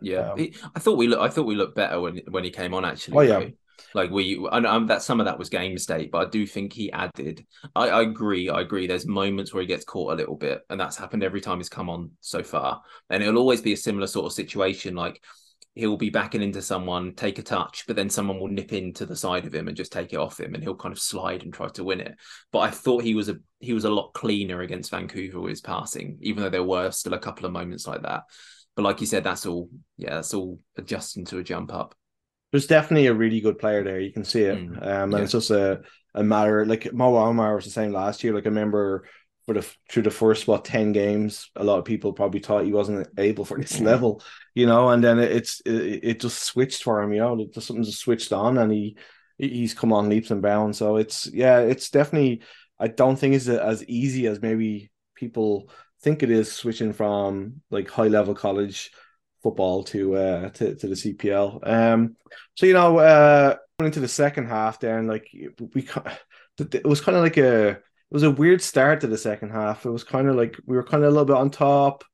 [0.00, 1.20] Yeah, Um, He- I thought we look.
[1.20, 2.84] I thought we looked better when when he came on.
[2.84, 3.40] Actually, Oh, yeah.
[3.40, 3.50] though.
[3.94, 4.44] like we.
[4.52, 7.44] And um, that some of that was game state, but I do think he added.
[7.74, 8.48] I, I agree.
[8.48, 8.86] I agree.
[8.86, 11.68] There's moments where he gets caught a little bit, and that's happened every time he's
[11.68, 12.82] come on so far.
[13.10, 14.94] And it'll always be a similar sort of situation.
[14.94, 15.20] Like
[15.74, 19.16] he'll be backing into someone, take a touch, but then someone will nip into the
[19.16, 21.52] side of him and just take it off him, and he'll kind of slide and
[21.54, 22.16] try to win it.
[22.52, 25.60] But I thought he was a he was a lot cleaner against Vancouver with his
[25.60, 28.24] passing, even though there were still a couple of moments like that.
[28.76, 29.68] But like you said, that's all.
[29.96, 31.94] Yeah, that's all adjusting to a jump up.
[32.52, 34.00] there's definitely a really good player there.
[34.00, 35.22] You can see it, Mm, um, and yeah.
[35.22, 35.82] it's just a
[36.14, 38.34] a matter like Mo Omar was the same last year.
[38.34, 39.06] Like I remember
[39.46, 42.72] for the through the first what ten games, a lot of people probably thought he
[42.72, 44.22] wasn't able for this level,
[44.54, 44.90] you know.
[44.90, 47.48] And then it, it's it, it just switched for him, you know.
[47.52, 48.96] Just something just switched on, and he
[49.38, 50.78] he's come on leaps and bounds.
[50.78, 52.42] So it's yeah, it's definitely.
[52.78, 55.70] I don't think it's as easy as maybe people
[56.02, 58.90] think it is switching from like high level college
[59.42, 61.66] football to uh to, to the CPL.
[61.66, 62.16] Um
[62.54, 65.28] so you know uh into the second half then like
[65.74, 65.88] we
[66.58, 69.86] it was kind of like a it was a weird start to the second half.
[69.86, 72.04] It was kind of like we were kind of a little bit on top.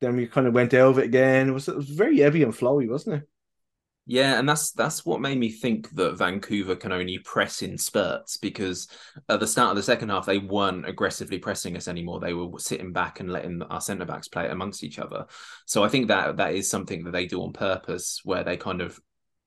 [0.00, 1.48] Then we kind of went out of it again.
[1.48, 3.28] It was it was very heavy and flowy, wasn't it?
[4.06, 8.36] Yeah, and that's that's what made me think that Vancouver can only press in spurts
[8.36, 8.88] because
[9.28, 12.18] at the start of the second half they weren't aggressively pressing us anymore.
[12.18, 15.26] They were sitting back and letting our centre backs play amongst each other.
[15.66, 18.80] So I think that that is something that they do on purpose, where they kind
[18.80, 18.98] of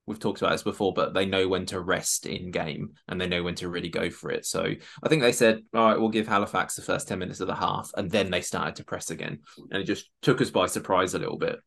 [0.05, 3.27] we've talked about this before, but they know when to rest in game and they
[3.27, 4.45] know when to really go for it.
[4.45, 4.65] So
[5.01, 7.55] I think they said, all right, we'll give Halifax the first 10 minutes of the
[7.55, 9.39] half, and then they started to press again.
[9.71, 11.57] And it just took us by surprise a little bit.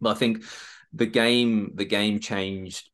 [0.00, 0.44] But I think
[0.92, 2.90] the game the game changed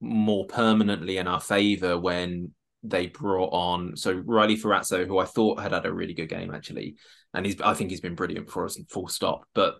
[0.00, 2.50] more permanently in our favor when
[2.82, 6.52] they brought on so Riley Ferrazzo, who I thought had had a really good game
[6.52, 6.96] actually,
[7.32, 9.44] and he's I think he's been brilliant for us, full stop.
[9.54, 9.76] But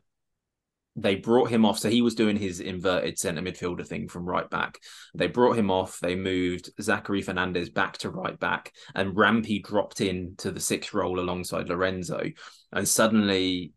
[0.95, 1.79] they brought him off.
[1.79, 4.79] So he was doing his inverted centre midfielder thing from right back.
[5.15, 5.99] They brought him off.
[6.01, 10.93] They moved Zachary Fernandez back to right back, and Rampy dropped in to the sixth
[10.93, 12.23] role alongside Lorenzo.
[12.73, 13.73] And suddenly,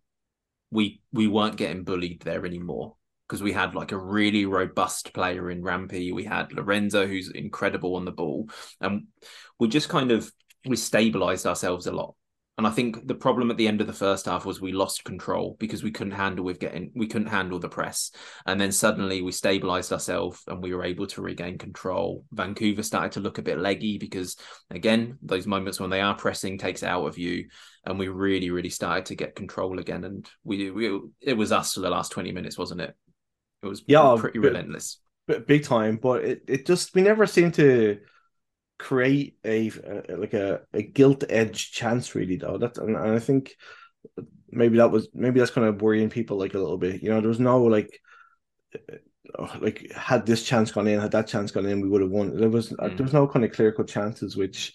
[0.71, 2.95] we we weren't getting bullied there anymore
[3.27, 6.11] because we had like a really robust player in Rampy.
[6.11, 8.49] We had Lorenzo, who's incredible on the ball,
[8.81, 9.07] and
[9.57, 10.31] we just kind of
[10.65, 12.15] we stabilized ourselves a lot.
[12.57, 15.03] And I think the problem at the end of the first half was we lost
[15.03, 18.11] control because we couldn't handle with getting we couldn't handle the press.
[18.45, 22.23] And then suddenly we stabilized ourselves and we were able to regain control.
[22.31, 24.37] Vancouver started to look a bit leggy because
[24.69, 27.49] again, those moments when they are pressing takes out of you.
[27.85, 30.05] And we really, really started to get control again.
[30.05, 32.95] And we, we it was us for the last 20 minutes, wasn't it?
[33.63, 34.99] It was Yeah, pretty but- relentless.
[35.27, 35.97] b- big time.
[36.01, 37.99] But it, it just we never seemed to
[38.77, 39.69] create a,
[40.09, 42.57] a like a, a gilt edge chance really though.
[42.57, 43.55] That's and, and I think
[44.49, 47.03] maybe that was maybe that's kind of worrying people like a little bit.
[47.03, 47.99] You know, there was no like
[49.37, 52.11] uh, like had this chance gone in, had that chance gone in, we would have
[52.11, 52.35] won.
[52.35, 52.95] There was uh, Mm.
[52.95, 54.73] there was no kind of clear cut chances, which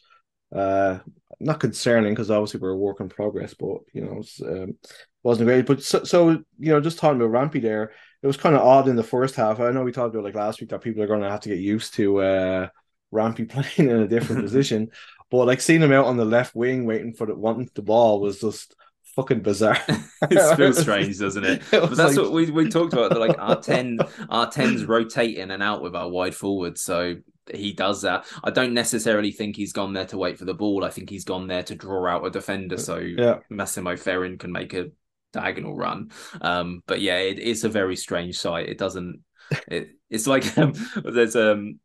[0.55, 0.99] uh
[1.41, 4.77] not concerning because obviously we're a work in progress, but you know, it's, um,
[5.23, 5.67] wasn't great.
[5.67, 8.89] But so, so you know, just talking about Rampy there, it was kind of odd
[8.89, 9.61] in the first half.
[9.61, 11.49] I know we talked about like last week that people are going to have to
[11.49, 12.69] get used to uh
[13.11, 14.91] Rampy playing in a different position,
[15.31, 18.21] but like seeing him out on the left wing waiting for the wanting the ball
[18.21, 18.75] was just
[19.17, 19.79] fucking bizarre.
[19.89, 21.63] it feels strange, doesn't it?
[21.63, 23.17] It But that's like- what we, we talked about.
[23.19, 26.83] Like our ten, our tens rotate in and out with our wide forwards.
[26.83, 27.17] So
[27.53, 28.27] he does that.
[28.45, 30.85] I don't necessarily think he's gone there to wait for the ball.
[30.85, 33.39] I think he's gone there to draw out a defender so Yeah.
[33.51, 34.91] Massimo Ferrin can make a
[35.33, 36.13] diagonal run.
[36.41, 38.69] Um, but yeah, it, it's a very strange sight.
[38.69, 39.25] It doesn't.
[39.67, 41.81] It, it's like um, there's um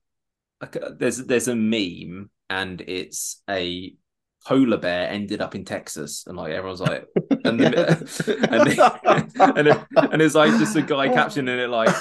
[0.61, 3.93] Uh, there's there's a meme and it's a
[4.45, 7.07] polar bear ended up in Texas and like everyone's like
[7.45, 7.67] and the,
[8.51, 11.93] and, the, and, it, and it's like just a guy captioning it like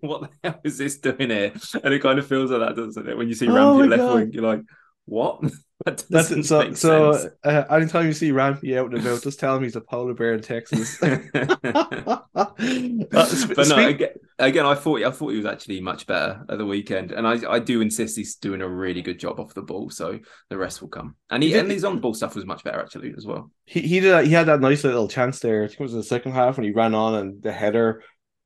[0.00, 1.52] what the hell is this doing here?
[1.84, 3.16] And it kind of feels like that doesn't it?
[3.16, 4.62] When you see Oh Rampy left wing you're like
[5.04, 5.40] what
[5.84, 6.48] that That's.
[6.48, 9.80] So, so uh, anytime you see Rampy out and about, just tell him he's a
[9.80, 10.98] polar bear in Texas.
[12.34, 16.58] Uh, but no, again, again, I thought I thought he was actually much better at
[16.58, 19.62] the weekend, and I, I do insist he's doing a really good job off the
[19.62, 19.90] ball.
[19.90, 20.18] So
[20.48, 22.46] the rest will come, and he He did- and his on the ball stuff was
[22.46, 23.50] much better actually as well.
[23.66, 25.64] he he did he had that nice little chance there.
[25.64, 28.02] I think it was in the second half when he ran on and the header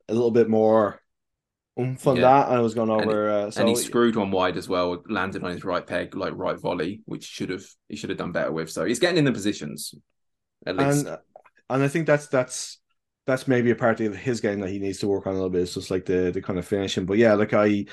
[0.09, 1.01] a little bit more
[1.79, 2.21] oomph on Yeah.
[2.23, 3.29] that, and it was going And- over.
[3.29, 6.33] uh, so and he screwed one wide as well, landed on his right peg, like
[6.35, 8.69] right volley, which should have he should have done better with.
[8.69, 9.93] So he's getting in the positions
[10.65, 11.05] at least.
[11.07, 11.17] and
[11.69, 12.79] and I think that's that's
[13.25, 15.49] that's maybe a part of his game that he needs to work on a little
[15.49, 15.63] bit.
[15.63, 17.05] It's just like the the kind of finishing.
[17.05, 17.85] But yeah, like I.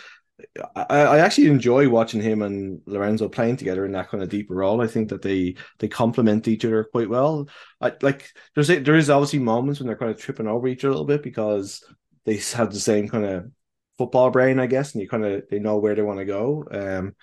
[0.75, 4.55] I, I actually enjoy watching him and Lorenzo playing together in that kind of deeper
[4.57, 4.81] role.
[4.83, 7.49] I think that they they complement each other quite well.
[7.81, 10.89] I like there's there is obviously moments when they're kind of tripping over each other
[10.91, 11.85] a little bit because
[12.25, 13.51] they have the same kind of
[13.99, 16.65] football brain, I guess, and you kind of they know where they want to go.
[16.71, 17.15] Um,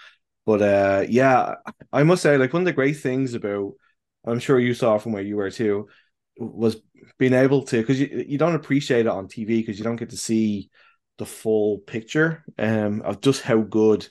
[0.46, 1.56] but uh, yeah,
[1.92, 3.74] I must say, like one of the great things about
[4.26, 5.88] I'm sure you saw from where you were too
[6.38, 6.78] was
[7.18, 10.10] being able to because you you don't appreciate it on TV because you don't get
[10.12, 10.70] to see
[11.18, 14.08] the full picture um of just how good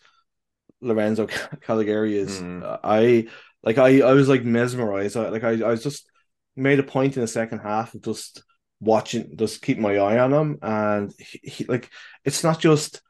[0.80, 2.40] Lorenzo Callegari is.
[2.40, 2.80] Mm.
[2.82, 3.26] I
[3.62, 5.16] like I I was like mesmerized.
[5.16, 6.08] I, like I I was just
[6.56, 8.42] made a point in the second half of just
[8.80, 11.90] watching, just keep my eye on him, and he, he like
[12.24, 13.02] it's not just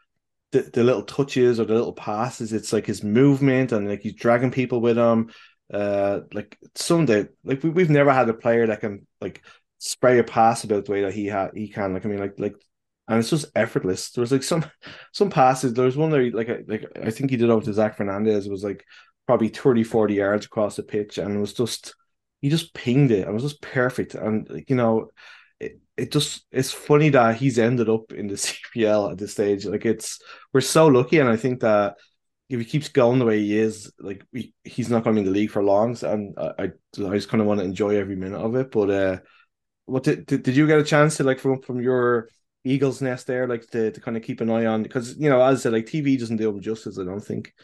[0.52, 2.52] the, the little touches or the little passes.
[2.52, 5.30] It's like his movement and like he's dragging people with him.
[5.72, 9.42] Uh, like someday, like we, we've never had a player that can like
[9.78, 11.94] spray a pass about the way that he had he can.
[11.94, 12.56] Like I mean, like like,
[13.08, 14.10] and it's just effortless.
[14.10, 14.64] There was like some
[15.12, 15.74] some passes.
[15.74, 18.46] There was one there, like like I think he did over to Zach Fernandez.
[18.46, 18.84] It was like
[19.26, 21.94] probably 30, 40 yards across the pitch, and it was just
[22.40, 23.20] he just pinged it.
[23.20, 25.10] and It was just perfect, and you know.
[25.60, 28.34] It, it just it's funny that he's ended up in the
[28.74, 29.66] CPL at this stage.
[29.66, 30.18] Like it's
[30.52, 31.96] we're so lucky, and I think that
[32.48, 35.26] if he keeps going the way he is, like we, he's not going to be
[35.26, 35.94] in the league for long.
[35.94, 36.70] So, and I, I,
[37.14, 38.72] just kind of want to enjoy every minute of it.
[38.72, 39.18] But uh,
[39.86, 42.28] what did, did did you get a chance to like from from your
[42.64, 45.40] Eagles nest there, like to, to kind of keep an eye on because you know
[45.40, 46.98] as I said, like TV doesn't do him justice.
[46.98, 47.54] I don't think.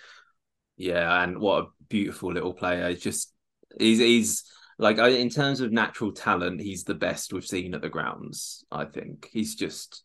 [0.76, 2.94] Yeah, and what a beautiful little player.
[2.94, 3.32] Just
[3.78, 4.44] he's he's
[4.78, 8.64] like I- in terms of natural talent, he's the best we've seen at the grounds.
[8.70, 10.02] I think he's just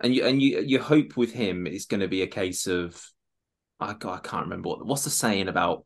[0.00, 3.00] and you and you you hope with him it's going to be a case of
[3.80, 5.84] I, I can't remember what what's the saying about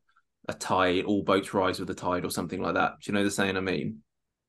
[0.49, 2.93] a tide all boats rise with the tide or something like that.
[3.03, 4.03] Do you know the saying I mean?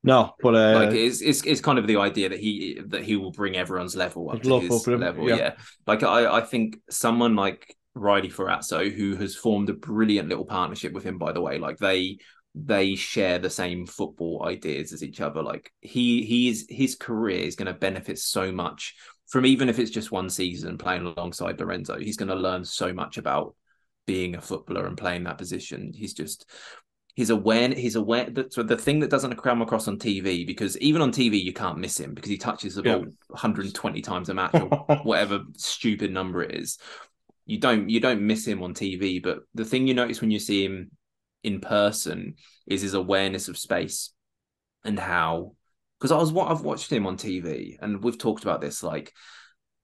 [0.04, 3.16] No, but uh, like it's, it's it's kind of the idea that he that he
[3.16, 5.28] will bring everyone's level up to his up at him, level.
[5.28, 5.36] yeah.
[5.36, 5.54] Yeah.
[5.86, 10.94] like I I think someone like Riley Ferrazzo, who has formed a brilliant little partnership
[10.94, 11.18] with him.
[11.18, 12.20] By the way, like they
[12.66, 15.44] they share the same football ideas as each other.
[15.44, 18.96] Like he he's his career is going to benefit so much
[19.28, 21.98] from even if it's just one season playing alongside Lorenzo.
[22.00, 23.56] He's going to learn so much about
[24.06, 25.92] being a footballer and playing that position.
[25.94, 26.50] He's just
[27.16, 30.78] his aware he's aware that so the thing that doesn't come across on TV because
[30.78, 34.36] even on TV you can't miss him because he touches the ball 120 times a
[34.36, 34.68] match or
[35.04, 36.78] whatever stupid number it is.
[37.46, 40.40] You don't you don't miss him on TV, but the thing you notice when you
[40.40, 40.92] see him
[41.44, 42.36] in person
[42.66, 44.12] is his awareness of space
[44.84, 45.54] and how
[46.00, 49.14] because I was what I've watched him on TV and we've talked about this like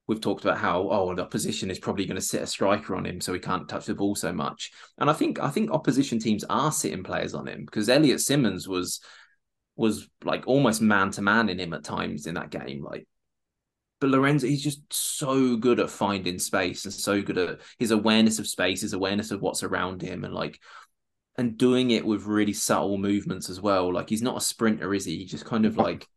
[0.07, 3.05] we've talked about how oh the opposition is probably going to sit a striker on
[3.05, 4.71] him so he can't touch the ball so much.
[4.97, 8.67] And I think I think opposition teams are sitting players on him because Elliot Simmons
[8.67, 8.99] was
[9.75, 13.07] was like almost man to man in him at times in that game like
[13.99, 18.37] but Lorenzo he's just so good at finding space and so good at his awareness
[18.37, 20.59] of space his awareness of what's around him and like
[21.37, 23.93] and doing it with really subtle movements as well.
[23.93, 25.17] Like he's not a sprinter, is he?
[25.17, 26.07] He just kind of like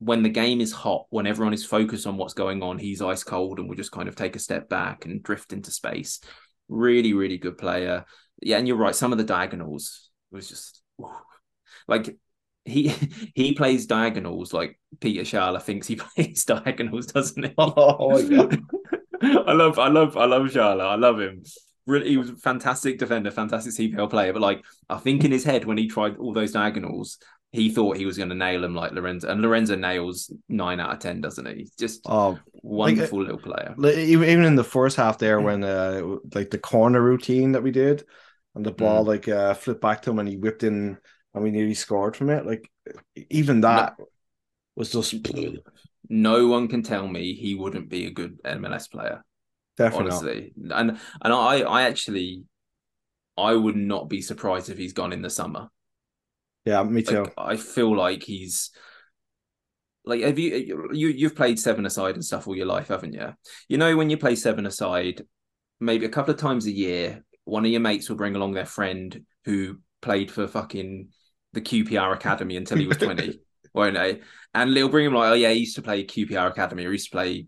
[0.00, 3.24] when the game is hot, when everyone is focused on what's going on, he's ice
[3.24, 6.20] cold and will just kind of take a step back and drift into space.
[6.68, 8.04] Really, really good player.
[8.42, 8.94] Yeah, and you're right.
[8.94, 10.82] Some of the diagonals was just
[11.86, 12.16] like
[12.64, 12.88] he
[13.34, 17.54] he plays diagonals like Peter Schaale thinks he plays diagonals, doesn't he?
[17.58, 18.60] Oh god.
[19.20, 20.80] I love, I love, I love Schaale.
[20.80, 21.42] I love him
[21.88, 24.32] really, he was a fantastic defender, fantastic CPL player.
[24.32, 27.18] But like, I think in his head when he tried all those diagonals,
[27.52, 30.92] he thought he was going to nail him like Lorenzo, and Lorenzo nails nine out
[30.92, 31.54] of ten, doesn't he?
[31.56, 33.74] He's just Oh, wonderful like, little player.
[34.00, 38.04] Even in the first half there when uh like the corner routine that we did
[38.54, 39.06] and the ball Mm.
[39.06, 40.98] like uh flipped back to him and he whipped in
[41.34, 42.70] and we nearly scored from it like
[43.30, 43.94] even that
[44.76, 45.14] was just
[46.10, 49.24] No one can tell me he wouldn't be a good MLS player.
[49.78, 50.24] Definitely not.
[50.24, 52.44] honestly, and and I I actually
[53.36, 55.68] I would not be surprised if he's gone in the summer.
[56.64, 58.70] yeah me too Like, I feel like he's
[60.04, 63.34] like have you you you've played seven aside and stuff all your life, haven't you?
[63.68, 65.22] You know when you play seven aside,
[65.80, 68.66] maybe a couple of times a year, one of your mates will bring along their
[68.66, 71.08] friend who played for fucking
[71.52, 73.40] the QPR Academy until he was twenty,
[73.74, 74.20] won't they?
[74.54, 76.94] And they'll bring him like, oh yeah, he used to play QPR Academy or he
[76.94, 77.46] used to play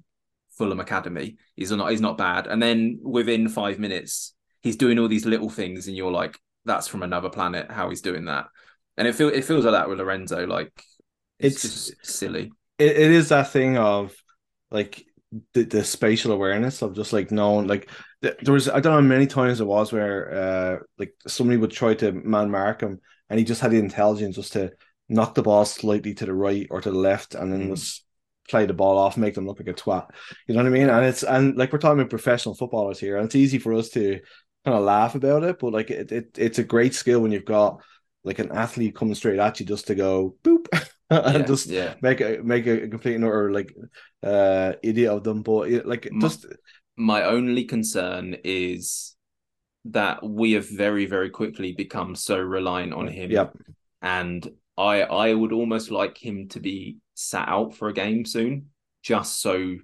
[0.61, 1.36] Fulham Academy.
[1.56, 2.46] He's not he's not bad.
[2.46, 6.86] And then within five minutes, he's doing all these little things, and you're like, that's
[6.88, 7.70] from another planet.
[7.70, 8.46] How he's doing that,
[8.96, 10.46] and it feels it feels like that with Lorenzo.
[10.46, 10.72] Like
[11.38, 12.52] it's, It's- just silly.
[12.78, 14.14] it, it is that thing of
[14.70, 15.04] like
[15.54, 17.88] the, the spatial awareness of just like knowing like
[18.20, 21.70] there was I don't know how many times it was where uh like somebody would
[21.70, 24.72] try to man mark him and he just had the intelligence just to
[25.08, 27.76] knock the ball slightly to the right or to the left and then Mm.
[27.76, 28.04] just
[28.51, 30.09] play the ball off make them look like a twat
[30.46, 33.16] you know what I mean and it's and like we're talking about professional footballers here
[33.16, 34.20] and it's easy for us to
[34.64, 37.44] kind of laugh about it but like it, it it's a great skill when you've
[37.44, 37.80] got
[38.24, 40.66] like an athlete coming straight at you just to go boop
[41.11, 41.94] and yeah, just yeah.
[42.03, 43.74] make a make a complete utter like
[44.22, 46.46] uh idiot of them but like just
[46.96, 49.16] My only concern is
[49.86, 53.30] that we have very very quickly become so reliant on him.
[53.30, 53.57] Yep.
[54.03, 54.46] and
[54.76, 58.70] I I would almost like him to be sat out for a game soon,
[59.02, 59.76] just so,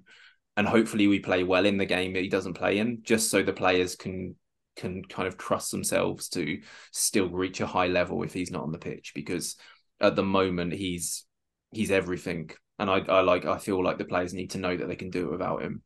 [0.55, 3.43] and hopefully we play well in the game that he doesn't play in, just so
[3.43, 4.35] the players can
[4.75, 6.61] can kind of trust themselves to
[6.91, 9.55] still reach a high level if he's not on the pitch because
[9.99, 11.25] at the moment he's
[11.71, 14.87] he's everything and I, I like I feel like the players need to know that
[14.87, 15.81] they can do it without him.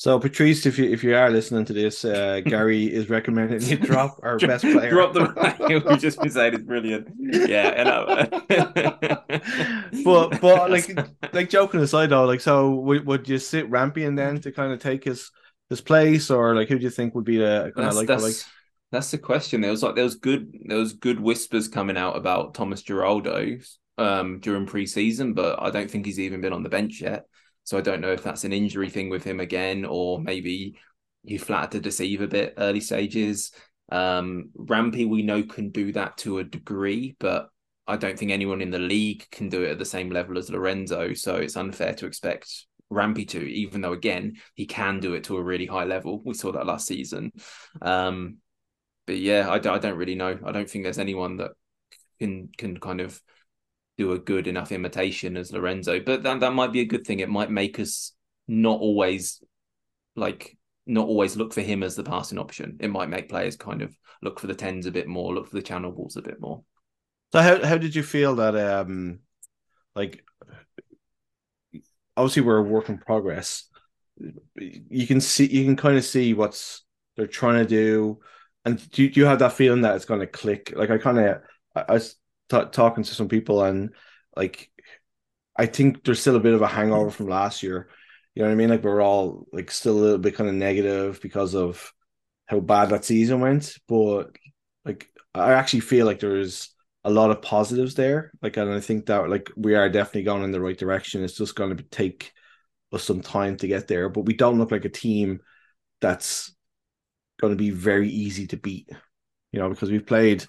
[0.00, 3.76] So Patrice if you if you are listening to this uh Gary is recommending you
[3.76, 7.08] drop our best player Drop the We've just it's brilliant.
[7.18, 8.30] Yeah, and
[10.02, 10.98] but but like
[11.34, 14.80] like joking aside though like so would, would you sit Rampion then to kind of
[14.80, 15.30] take his
[15.68, 18.22] his place or like who do you think would be the kind of like that's,
[18.22, 18.36] like
[18.92, 19.60] that's the question.
[19.60, 23.58] There was like there was good there was good whispers coming out about Tomas Giraldo
[23.98, 27.26] um during preseason, but I don't think he's even been on the bench yet.
[27.70, 30.74] So I don't know if that's an injury thing with him again, or maybe
[31.22, 33.52] he flattered to deceive a bit early stages.
[33.92, 37.48] Um Rampy we know can do that to a degree, but
[37.86, 40.50] I don't think anyone in the league can do it at the same level as
[40.50, 41.14] Lorenzo.
[41.14, 45.36] So it's unfair to expect Rampy to, even though again he can do it to
[45.36, 46.22] a really high level.
[46.24, 47.30] We saw that last season.
[47.80, 48.38] Um,
[49.06, 50.36] but yeah, I don't really know.
[50.44, 51.52] I don't think there's anyone that
[52.18, 53.22] can can kind of
[54.00, 56.00] do a good enough imitation as Lorenzo.
[56.00, 57.20] But that that might be a good thing.
[57.20, 58.12] It might make us
[58.48, 59.42] not always
[60.16, 62.78] like not always look for him as the passing option.
[62.80, 65.56] It might make players kind of look for the tens a bit more, look for
[65.56, 66.62] the channel balls a bit more.
[67.32, 69.20] So how how did you feel that um
[69.94, 70.24] like
[72.16, 73.68] obviously we're a work in progress.
[74.56, 76.84] You can see you can kind of see what's
[77.16, 78.18] they're trying to do.
[78.64, 80.72] and do, you- do you have that feeling that it's going to click?
[80.76, 81.42] Like I kind of
[81.76, 82.00] I, I
[82.50, 83.94] t- talking to some people and
[84.36, 84.70] like
[85.56, 87.88] I think there's still a bit of a hangover from last year.
[88.34, 88.70] You know what I mean?
[88.70, 91.92] Like we're all like still a little bit kind of negative because of
[92.46, 94.36] how bad that season went, but
[94.84, 96.70] like I actually feel like there's
[97.04, 98.32] a lot of positives there.
[98.42, 101.22] Like and I think that like we are definitely going in the right direction.
[101.24, 102.32] It's just going to take
[102.92, 105.40] us some time to get there, but we don't look like a team
[106.00, 106.54] that's
[107.40, 108.88] going to be very easy to beat.
[109.52, 110.44] You know, because we've played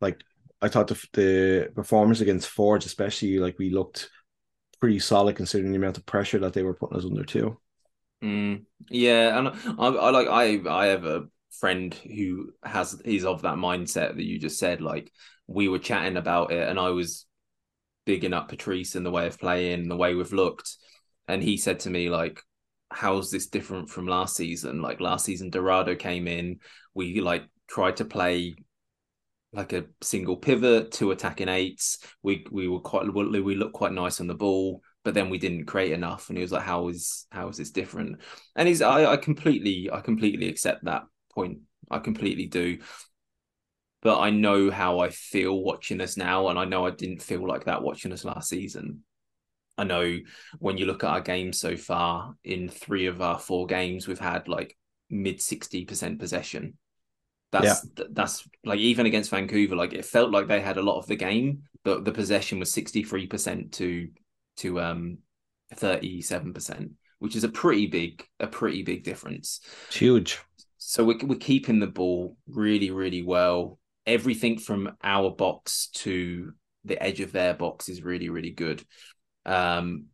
[0.00, 0.22] like
[0.62, 4.10] I thought the the performance against Forge, especially like we looked
[4.80, 7.58] pretty solid considering the amount of pressure that they were putting us under too.
[8.22, 9.48] Mm, yeah, and
[9.78, 11.24] I, I like I I have a
[11.58, 14.80] friend who has he's of that mindset that you just said.
[14.80, 15.10] Like
[15.46, 17.26] we were chatting about it, and I was
[18.04, 20.76] bigging up Patrice and the way of playing, the way we've looked,
[21.28, 22.40] and he said to me like,
[22.90, 24.82] "How's this different from last season?
[24.82, 26.60] Like last season, Dorado came in,
[26.94, 28.54] we like tried to play."
[29.52, 31.98] Like a single pivot, two attacking eights.
[32.22, 35.66] We we were quite we looked quite nice on the ball but then we didn't
[35.66, 36.28] create enough.
[36.28, 38.20] And he was like how is how is this different?
[38.56, 41.58] And he's i, I completely i completely accept that point.
[41.90, 42.78] I completely do.
[44.02, 47.46] But i know how i feel watching us now and i know i didn't feel
[47.46, 49.04] like that watching us last season.
[49.78, 50.18] I know
[50.58, 54.18] when you look at our games so far in three of our four games we've
[54.18, 54.76] had like
[55.08, 56.76] mid 60% possession
[57.52, 61.06] that's that's like even against Vancouver, like it felt like they had a lot of
[61.06, 64.08] the game, but the possession was 63% to
[64.58, 65.18] to um
[65.74, 69.60] 37%, which is a pretty big a pretty big difference.
[69.88, 70.40] It's huge.
[70.78, 73.78] So we're we're keeping the ball really really well.
[74.06, 76.52] Everything from our box to
[76.84, 78.84] the edge of their box is really really good.
[79.44, 80.06] Um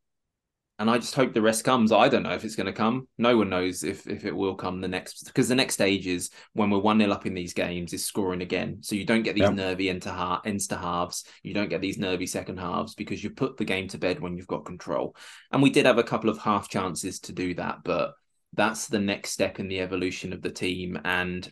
[0.78, 1.90] and I just hope the rest comes.
[1.90, 3.08] I don't know if it's going to come.
[3.16, 6.30] No one knows if if it will come the next because the next stage is
[6.52, 8.78] when we're one 0 up in these games is scoring again.
[8.82, 11.24] So you don't get these nervy into ha- insta halves.
[11.42, 14.36] You don't get these nervy second halves because you put the game to bed when
[14.36, 15.16] you've got control.
[15.50, 18.12] And we did have a couple of half chances to do that, but
[18.52, 20.98] that's the next step in the evolution of the team.
[21.04, 21.50] And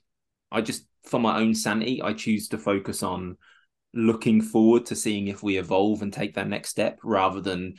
[0.53, 3.37] I just, for my own sanity, I choose to focus on
[3.95, 7.75] looking forward to seeing if we evolve and take that next step rather than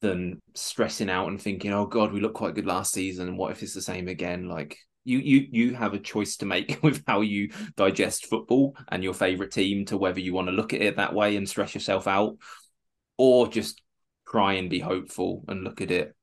[0.00, 3.36] than stressing out and thinking, oh God, we looked quite good last season.
[3.36, 4.48] What if it's the same again?
[4.48, 9.04] Like you you you have a choice to make with how you digest football and
[9.04, 11.74] your favorite team to whether you want to look at it that way and stress
[11.74, 12.36] yourself out
[13.16, 13.82] or just
[14.26, 16.14] try and be hopeful and look at it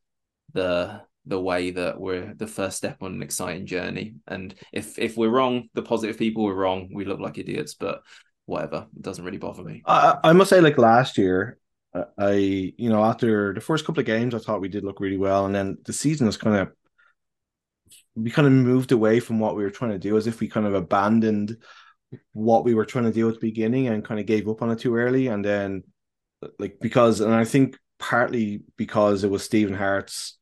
[0.54, 4.16] the the way that we're the first step on an exciting journey.
[4.28, 8.02] And if if we're wrong, the positive people were wrong, we look like idiots, but
[8.46, 8.88] whatever.
[8.96, 9.84] It doesn't really bother me.
[9.86, 11.58] I, I must say, like last year,
[12.18, 15.18] I- you know after the first couple of games, I thought we did look really
[15.18, 16.72] well, and then the season was kind of
[18.16, 20.48] we kind of moved away from what we were trying to do, as if we
[20.48, 21.58] kind of abandoned
[22.34, 24.72] what we were trying to do at the beginning and kind of gave up on
[24.72, 25.84] it too early, and then
[26.60, 30.38] like because, and I think partly because it was Stephen Hart's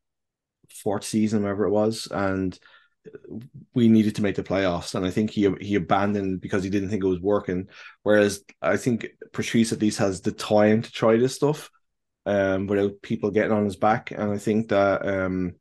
[0.83, 2.57] fourth season, whatever it was, and
[3.73, 6.89] we needed to make the playoffs, and I think he he abandoned because he didn't
[6.89, 7.67] think it was working.
[8.03, 11.69] Whereas I think Patrice at least has the time to try this stuff,
[12.25, 15.55] um, without people getting on his back, and I think that um,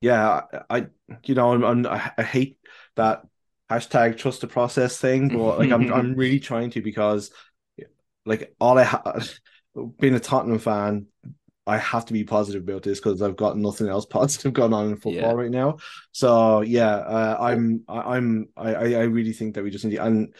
[0.00, 0.86] yeah, I
[1.24, 2.58] you know I'm, I'm I hate
[2.96, 3.22] that
[3.70, 7.30] hashtag trust the process thing, but like I'm I'm really trying to because
[8.24, 9.20] like all I ha-
[10.00, 11.06] being a Tottenham fan,
[11.66, 14.86] I have to be positive about this because I've got nothing else positive going on
[14.90, 15.32] in football Yeah.
[15.32, 15.78] right now.
[16.12, 20.34] So yeah, uh, I'm I'm I I really think that we just need to, and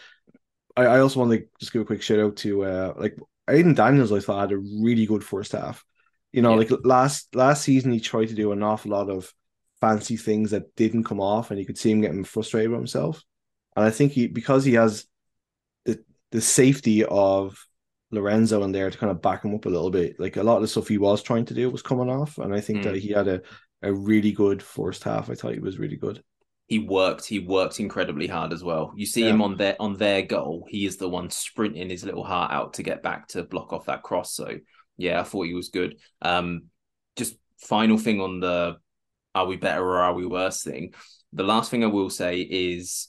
[0.75, 3.17] I, I also want to just give a quick shout out to uh like
[3.49, 4.11] Aidan Daniels.
[4.11, 5.83] I thought had a really good first half.
[6.33, 6.57] You know, Yeah.
[6.57, 9.33] like last last season he tried to do an awful lot of
[9.81, 13.23] fancy things that didn't come off, and you could see him getting frustrated with himself.
[13.75, 15.05] And I think he because he has
[15.85, 17.57] the the safety of
[18.11, 20.19] Lorenzo in there to kind of back him up a little bit.
[20.19, 22.53] Like a lot of the stuff he was trying to do was coming off, and
[22.53, 22.83] I think Mm.
[22.83, 23.41] that he had a
[23.83, 25.29] a really good first half.
[25.29, 26.23] I thought he was really good.
[26.69, 29.29] he worked he worked incredibly hard as well you see Yeah.
[29.29, 32.73] him on their on their goal he is the one sprinting his little heart out
[32.73, 34.47] to get back to block off that cross so
[34.97, 36.63] yeah i thought he was good um
[37.15, 38.75] just final thing on the
[39.33, 40.93] are we better or are we worse thing
[41.31, 43.07] the last thing i will say is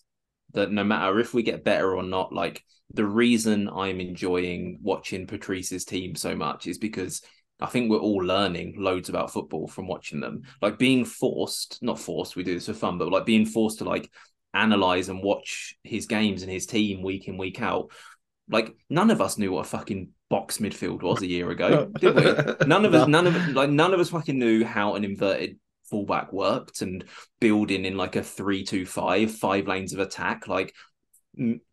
[0.55, 5.27] that no matter if we get better or not like the reason i'm enjoying watching
[5.27, 7.23] patrice's team so much is because
[7.61, 10.43] I think we're all learning loads about football from watching them.
[10.63, 13.85] Like being forced, not forced, we do this for fun, but like being forced to
[13.85, 14.11] like
[14.55, 17.91] analyze and watch his games and his team week in, week out.
[18.49, 22.15] Like none of us knew what a fucking box midfield was a year ago, did
[22.15, 22.67] we?
[22.67, 25.59] None of us, none of like none of us fucking knew how an inverted
[25.91, 27.05] fullback worked and
[27.41, 30.75] building in like a three-two-five, five lanes of attack, like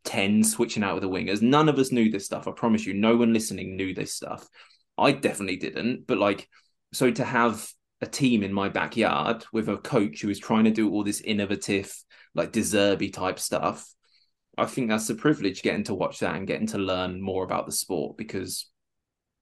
[0.03, 1.41] 10 switching out with the wingers.
[1.41, 2.47] None of us knew this stuff.
[2.47, 4.47] I promise you, no one listening knew this stuff.
[4.97, 6.07] I definitely didn't.
[6.07, 6.47] But like,
[6.93, 7.68] so to have
[8.01, 11.22] a team in my backyard with a coach who is trying to do all this
[11.22, 11.93] innovative,
[12.34, 13.86] like De Zerbi type stuff,
[14.57, 17.66] I think that's a privilege getting to watch that and getting to learn more about
[17.66, 18.70] the sport because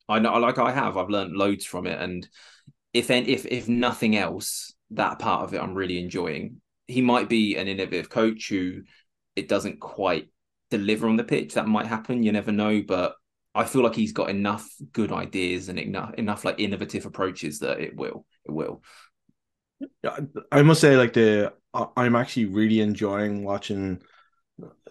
[0.10, 2.00] I know, like I have, I've learned loads from it.
[2.00, 2.28] And
[2.94, 6.62] if if if nothing else, that part of it I'm really enjoying.
[6.88, 8.82] He might be an innovative coach who
[9.36, 10.30] it doesn't quite
[10.70, 11.54] deliver on the pitch.
[11.54, 12.24] That might happen.
[12.24, 12.82] You never know.
[12.86, 13.16] But
[13.56, 17.80] I feel like he's got enough good ideas and enough enough like innovative approaches that
[17.80, 18.26] it will.
[18.46, 18.84] It will.
[20.52, 24.02] I must say, like the I'm actually really enjoying watching.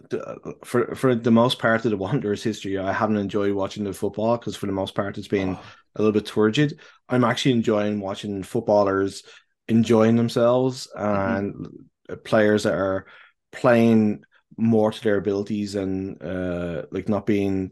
[0.09, 3.93] The, for for the most part of the Wanderers history, I haven't enjoyed watching the
[3.93, 5.61] football because for the most part it's been oh.
[5.95, 6.79] a little bit turgid.
[7.09, 9.23] I'm actually enjoying watching footballers
[9.67, 11.37] enjoying themselves mm-hmm.
[11.37, 12.15] and mm-hmm.
[12.23, 13.05] players that are
[13.51, 14.23] playing
[14.57, 17.71] more to their abilities and uh like not being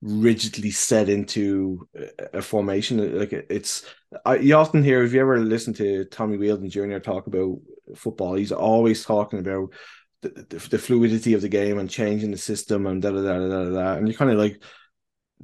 [0.00, 1.86] rigidly set into
[2.32, 3.84] a formation like it's
[4.24, 7.58] I, you often hear if you ever listen to tommy wheeldon jr talk about
[7.96, 9.74] football he's always talking about
[10.22, 13.38] the, the, the fluidity of the game and changing the system and da da da
[13.38, 13.92] da da, da.
[13.94, 14.62] and you kind of like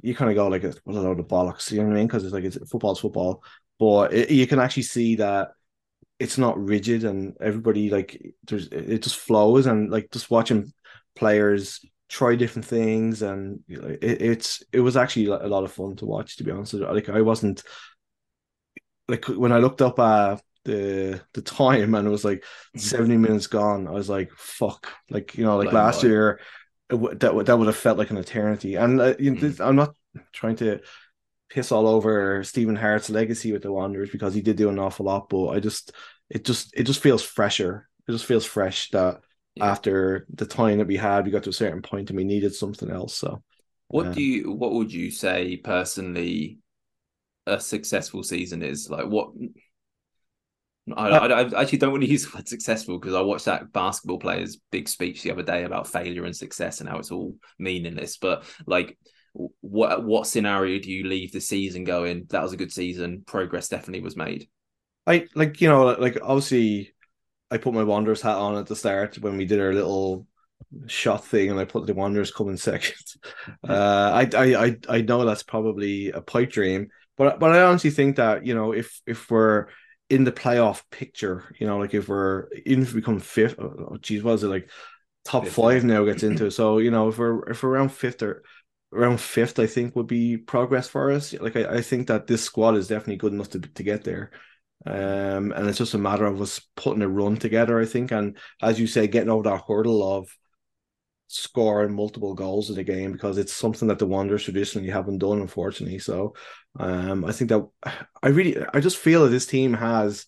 [0.01, 2.07] you kind of go like what a load of bollocks you know what i mean?
[2.07, 3.43] Because it's like it's football's football.
[3.79, 5.49] But it, you can actually see that
[6.19, 10.71] it's not rigid and everybody like there's it just flows and like just watching
[11.15, 11.79] players
[12.09, 16.37] try different things and it, it's it was actually a lot of fun to watch
[16.37, 16.73] to be honest.
[16.73, 17.63] Like i wasn't
[19.07, 22.79] like when i looked up uh the the time and it was like mm-hmm.
[22.79, 26.39] 70 minutes gone i was like fuck like you know like last year
[26.89, 29.65] it, that that would have felt like an eternity and uh, you know, mm.
[29.65, 29.95] i'm not
[30.33, 30.79] trying to
[31.49, 35.05] piss all over Stephen Hart's legacy with the Wanderers because he did do an awful
[35.05, 35.93] lot, but I just
[36.29, 37.87] it just it just feels fresher.
[38.07, 39.21] It just feels fresh that
[39.55, 39.65] yeah.
[39.65, 42.53] after the time that we had, we got to a certain point and we needed
[42.53, 43.15] something else.
[43.15, 43.41] So,
[43.87, 46.59] what do you what would you say personally
[47.45, 48.89] a successful season is?
[48.89, 49.31] Like what?
[50.95, 53.45] I, uh, I, I actually don't want to use the word successful because I watched
[53.45, 57.11] that basketball player's big speech the other day about failure and success and how it's
[57.11, 58.17] all meaningless.
[58.17, 58.97] But like,
[59.61, 62.25] what what scenario do you leave the season going?
[62.29, 63.23] That was a good season.
[63.25, 64.47] Progress definitely was made.
[65.05, 66.93] I like you know like obviously
[67.51, 70.27] I put my Wanderers hat on at the start when we did our little
[70.87, 72.95] shot thing, and I put the Wanderers coming second.
[73.67, 77.91] Uh, I, I I I know that's probably a pipe dream, but but I honestly
[77.91, 79.67] think that you know if if we're
[80.09, 83.97] in the playoff picture, you know, like if we're even if we become fifth, oh,
[84.01, 84.69] geez, was it like
[85.25, 86.49] top fifth, five now gets into?
[86.51, 88.43] So you know, if we're if we're around fifth or
[88.93, 91.33] around fifth, I think would be progress for us.
[91.33, 94.31] Like I, I think that this squad is definitely good enough to to get there.
[94.85, 98.11] Um, and it's just a matter of us putting a run together, I think.
[98.11, 100.29] And as you say, getting over that hurdle of
[101.27, 105.41] scoring multiple goals in the game because it's something that the Wanderers traditionally haven't done,
[105.41, 105.99] unfortunately.
[105.99, 106.33] So
[106.79, 107.67] um, I think that
[108.23, 110.25] I really I just feel that this team has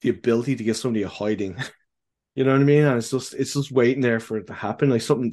[0.00, 1.56] the ability to get somebody a hiding.
[2.34, 2.84] you know what I mean?
[2.84, 4.90] And it's just it's just waiting there for it to happen.
[4.90, 5.32] Like something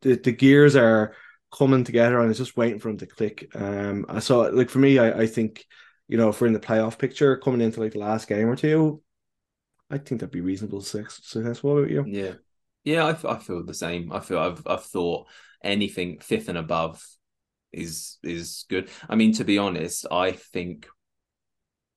[0.00, 1.14] the, the gears are
[1.56, 3.48] coming together and it's just waiting for them to click.
[3.54, 5.64] Um so like for me I, I think
[6.08, 8.56] you know, if we're in the playoff picture coming into like the last game or
[8.56, 9.02] two,
[9.90, 11.62] I think that'd be reasonable success.
[11.62, 12.04] What about you?
[12.06, 12.34] Yeah,
[12.86, 14.12] yeah, I, I feel the same.
[14.12, 15.26] I feel I've I've thought
[15.62, 17.04] anything fifth and above
[17.72, 18.88] is is good.
[19.08, 20.86] I mean, to be honest, I think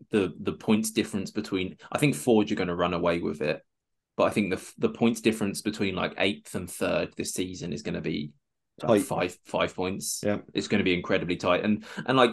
[0.10, 3.62] the the points difference between I think Forge are going to run away with it,
[4.18, 7.84] but I think the the points difference between like eighth and third this season is
[7.84, 8.32] going to be
[8.82, 10.22] like five five points.
[10.26, 12.32] Yeah, it's going to be incredibly tight, and and like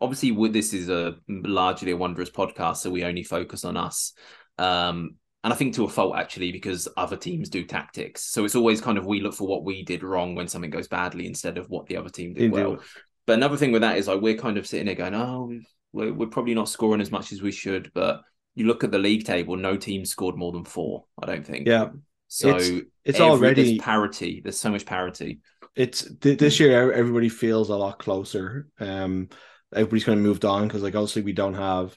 [0.00, 4.12] obviously this is a largely a Wanderers podcast, so we only focus on us.
[4.58, 8.24] Um, and I think to a fault actually, because other teams do tactics.
[8.24, 10.88] So it's always kind of we look for what we did wrong when something goes
[10.88, 12.64] badly instead of what the other team did Indeed.
[12.64, 12.78] well.
[13.26, 15.52] But another thing with that is like we're kind of sitting there going, oh,
[15.92, 17.92] we're, we're probably not scoring as much as we should.
[17.94, 18.22] But
[18.56, 21.04] you look at the league table, no team scored more than four.
[21.22, 21.68] I don't think.
[21.68, 21.90] Yeah.
[22.26, 22.68] So it's,
[23.04, 24.40] it's every, already parity.
[24.42, 25.38] There's so much parity.
[25.76, 26.90] It's this year.
[26.90, 28.66] Everybody feels a lot closer.
[28.80, 29.28] Um,
[29.72, 31.96] everybody's kind of moved on because like obviously we don't have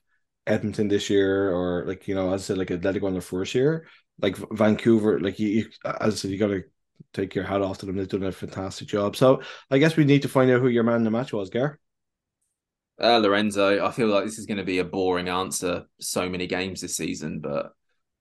[0.49, 3.55] Edmonton this year or like you know as I said like Atletico on the first
[3.55, 3.87] year
[4.21, 6.63] like Vancouver like you, you as I said you got to
[7.13, 9.41] take your hat off to them they've done a fantastic job so
[9.71, 11.79] I guess we need to find out who your man in the match was Gar.
[13.01, 15.85] Uh, Lorenzo, I feel like this is going to be a boring answer.
[16.01, 17.71] So many games this season, but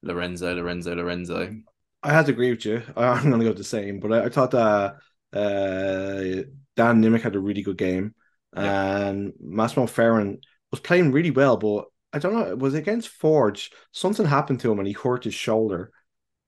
[0.03, 1.57] Lorenzo, Lorenzo, Lorenzo.
[2.05, 2.83] I had to agree with you.
[2.97, 4.95] I'm going to go the same, but I, I thought that
[5.33, 6.43] uh,
[6.77, 8.15] Dan Nimick had a really good game
[8.53, 13.71] and Massimo Ferrin was playing really well, but I don't know, it was against Forge.
[13.93, 15.93] Something happened to him and he hurt his shoulder.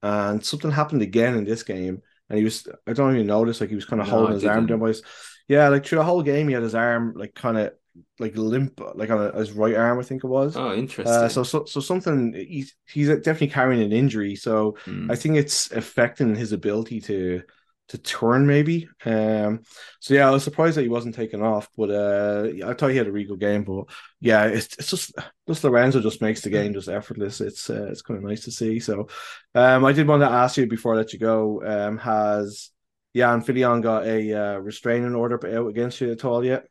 [0.02, 2.02] And something happened again in this game.
[2.28, 4.46] And he was, I don't even notice, like he was kind of No, holding his
[4.46, 5.02] arm down by his,
[5.48, 7.72] yeah, like through the whole game, he had his arm like kind of
[8.18, 10.56] like limp, like on a, his right arm, I think it was.
[10.56, 11.12] Oh, interesting.
[11.12, 14.36] Uh, so, so, so something he's he's definitely carrying an injury.
[14.36, 15.08] So Hmm.
[15.08, 17.42] I think it's affecting his ability to
[17.90, 18.88] to turn, maybe.
[19.04, 19.62] Um,
[19.98, 22.96] so yeah, I was surprised that he wasn't taken off, but uh, I thought he
[22.96, 23.64] had a regal game.
[23.64, 23.84] But
[24.20, 25.12] yeah, it's, it's just
[25.46, 27.40] just Lorenzo just makes the game just effortless.
[27.40, 28.78] It's uh, it's kind of nice to see.
[28.78, 29.08] So,
[29.54, 31.62] um, I did want to ask you before I let you go.
[31.64, 32.70] Um, has
[33.12, 36.66] Yann Fillion got a uh, restraining order out against you at all yet?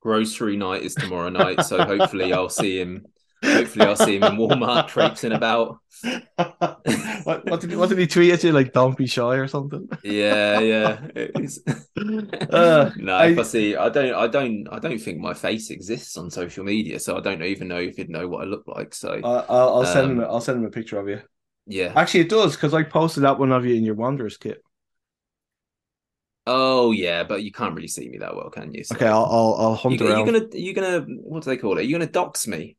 [0.00, 3.06] Grocery night is tomorrow night, so hopefully I'll see him.
[3.44, 5.78] Hopefully I'll see him in Walmart traipsing about.
[6.34, 8.72] what, what did he, what did he tweet at you like?
[8.72, 9.88] Don't be shy or something.
[10.02, 11.00] Yeah, yeah.
[12.50, 15.70] Uh, no, I- if I see, I don't, I don't, I don't think my face
[15.70, 18.64] exists on social media, so I don't even know if he'd know what I look
[18.66, 18.94] like.
[18.94, 20.18] So I'll, I'll I'll send him.
[20.20, 21.20] Um, a- I'll send him a picture of you.
[21.66, 21.92] yeah.
[21.94, 24.62] Actually, it does because I posted that one of you in your Wanderers kit.
[26.46, 28.82] Oh yeah, but you can't really see me that well, can you?
[28.84, 30.26] So- Okay, I'll I'll, I'll You, hunt are around.
[30.26, 31.84] you gonna, you're gonna, what do they call it?
[31.86, 32.76] You're gonna dox me?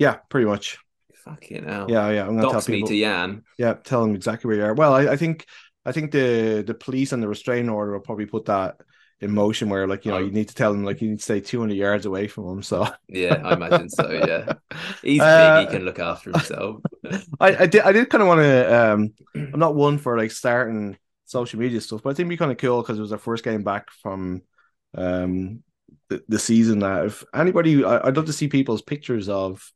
[0.00, 0.78] Yeah, pretty much.
[1.24, 1.86] Fucking hell.
[1.90, 2.22] Yeah, yeah.
[2.22, 2.88] I'm gonna dox tell me people.
[2.88, 3.44] to Yann.
[3.58, 4.74] Yeah, tell them exactly where you are.
[4.74, 5.46] Well, I, I think
[5.84, 8.80] I think the the police and the restraining order will probably put that
[9.20, 10.24] in motion where like you know Oh.
[10.24, 12.62] you need to tell them like you need to stay 200 yards away from them.
[12.62, 14.10] So Yeah, I imagine so.
[14.10, 14.54] Yeah,
[15.02, 16.80] he's Uh, big; he can look after himself.
[17.40, 19.12] I, I did I did kind of want to um
[19.52, 20.96] I'm not one for like starting
[21.26, 23.18] social media stuff, but I think it'd be kind of cool because it was our
[23.18, 24.42] first game back from
[24.94, 25.62] um
[26.08, 29.70] the, the season that if anybody I, I'd love to see people's pictures of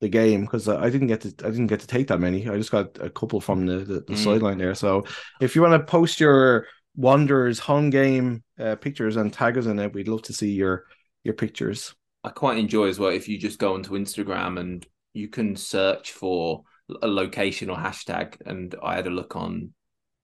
[0.00, 2.48] the game because I didn't get to I didn't get to take that many.
[2.48, 4.24] I just got a couple from the, the, the Mm.
[4.24, 4.74] sideline there.
[4.74, 5.04] So
[5.40, 6.66] if you want to post your
[6.96, 10.84] Wanderers home game uh, pictures and tag us in it, we'd love to see your
[11.24, 11.94] your pictures.
[12.22, 16.12] I quite enjoy as well if you just go onto Instagram and you can search
[16.12, 16.62] for
[17.02, 18.36] a location or hashtag.
[18.46, 19.72] And I had a look on,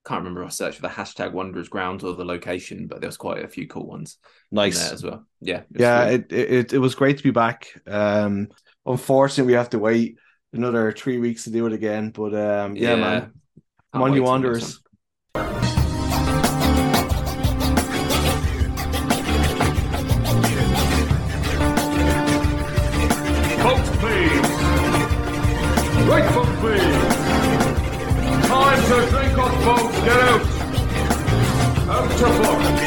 [0.07, 3.09] can't remember if I searched for the hashtag Wanderers Grounds or the location, but there
[3.09, 4.19] was quite a few cool ones
[4.51, 4.93] Nice.
[4.93, 5.27] as well.
[5.41, 7.67] Yeah, it yeah, it, it it- it was great to be back.
[7.87, 8.49] Um,
[8.87, 10.17] unfortunately, we have to wait
[10.53, 12.11] another three weeks to do it again.
[12.11, 13.33] But um, yeah, yeah, man,
[13.93, 14.81] I'm on you, Wanderers.
[28.51, 29.97] Time to drink up, folks.
[30.01, 30.41] Get out.
[31.89, 32.80] Out to fuck.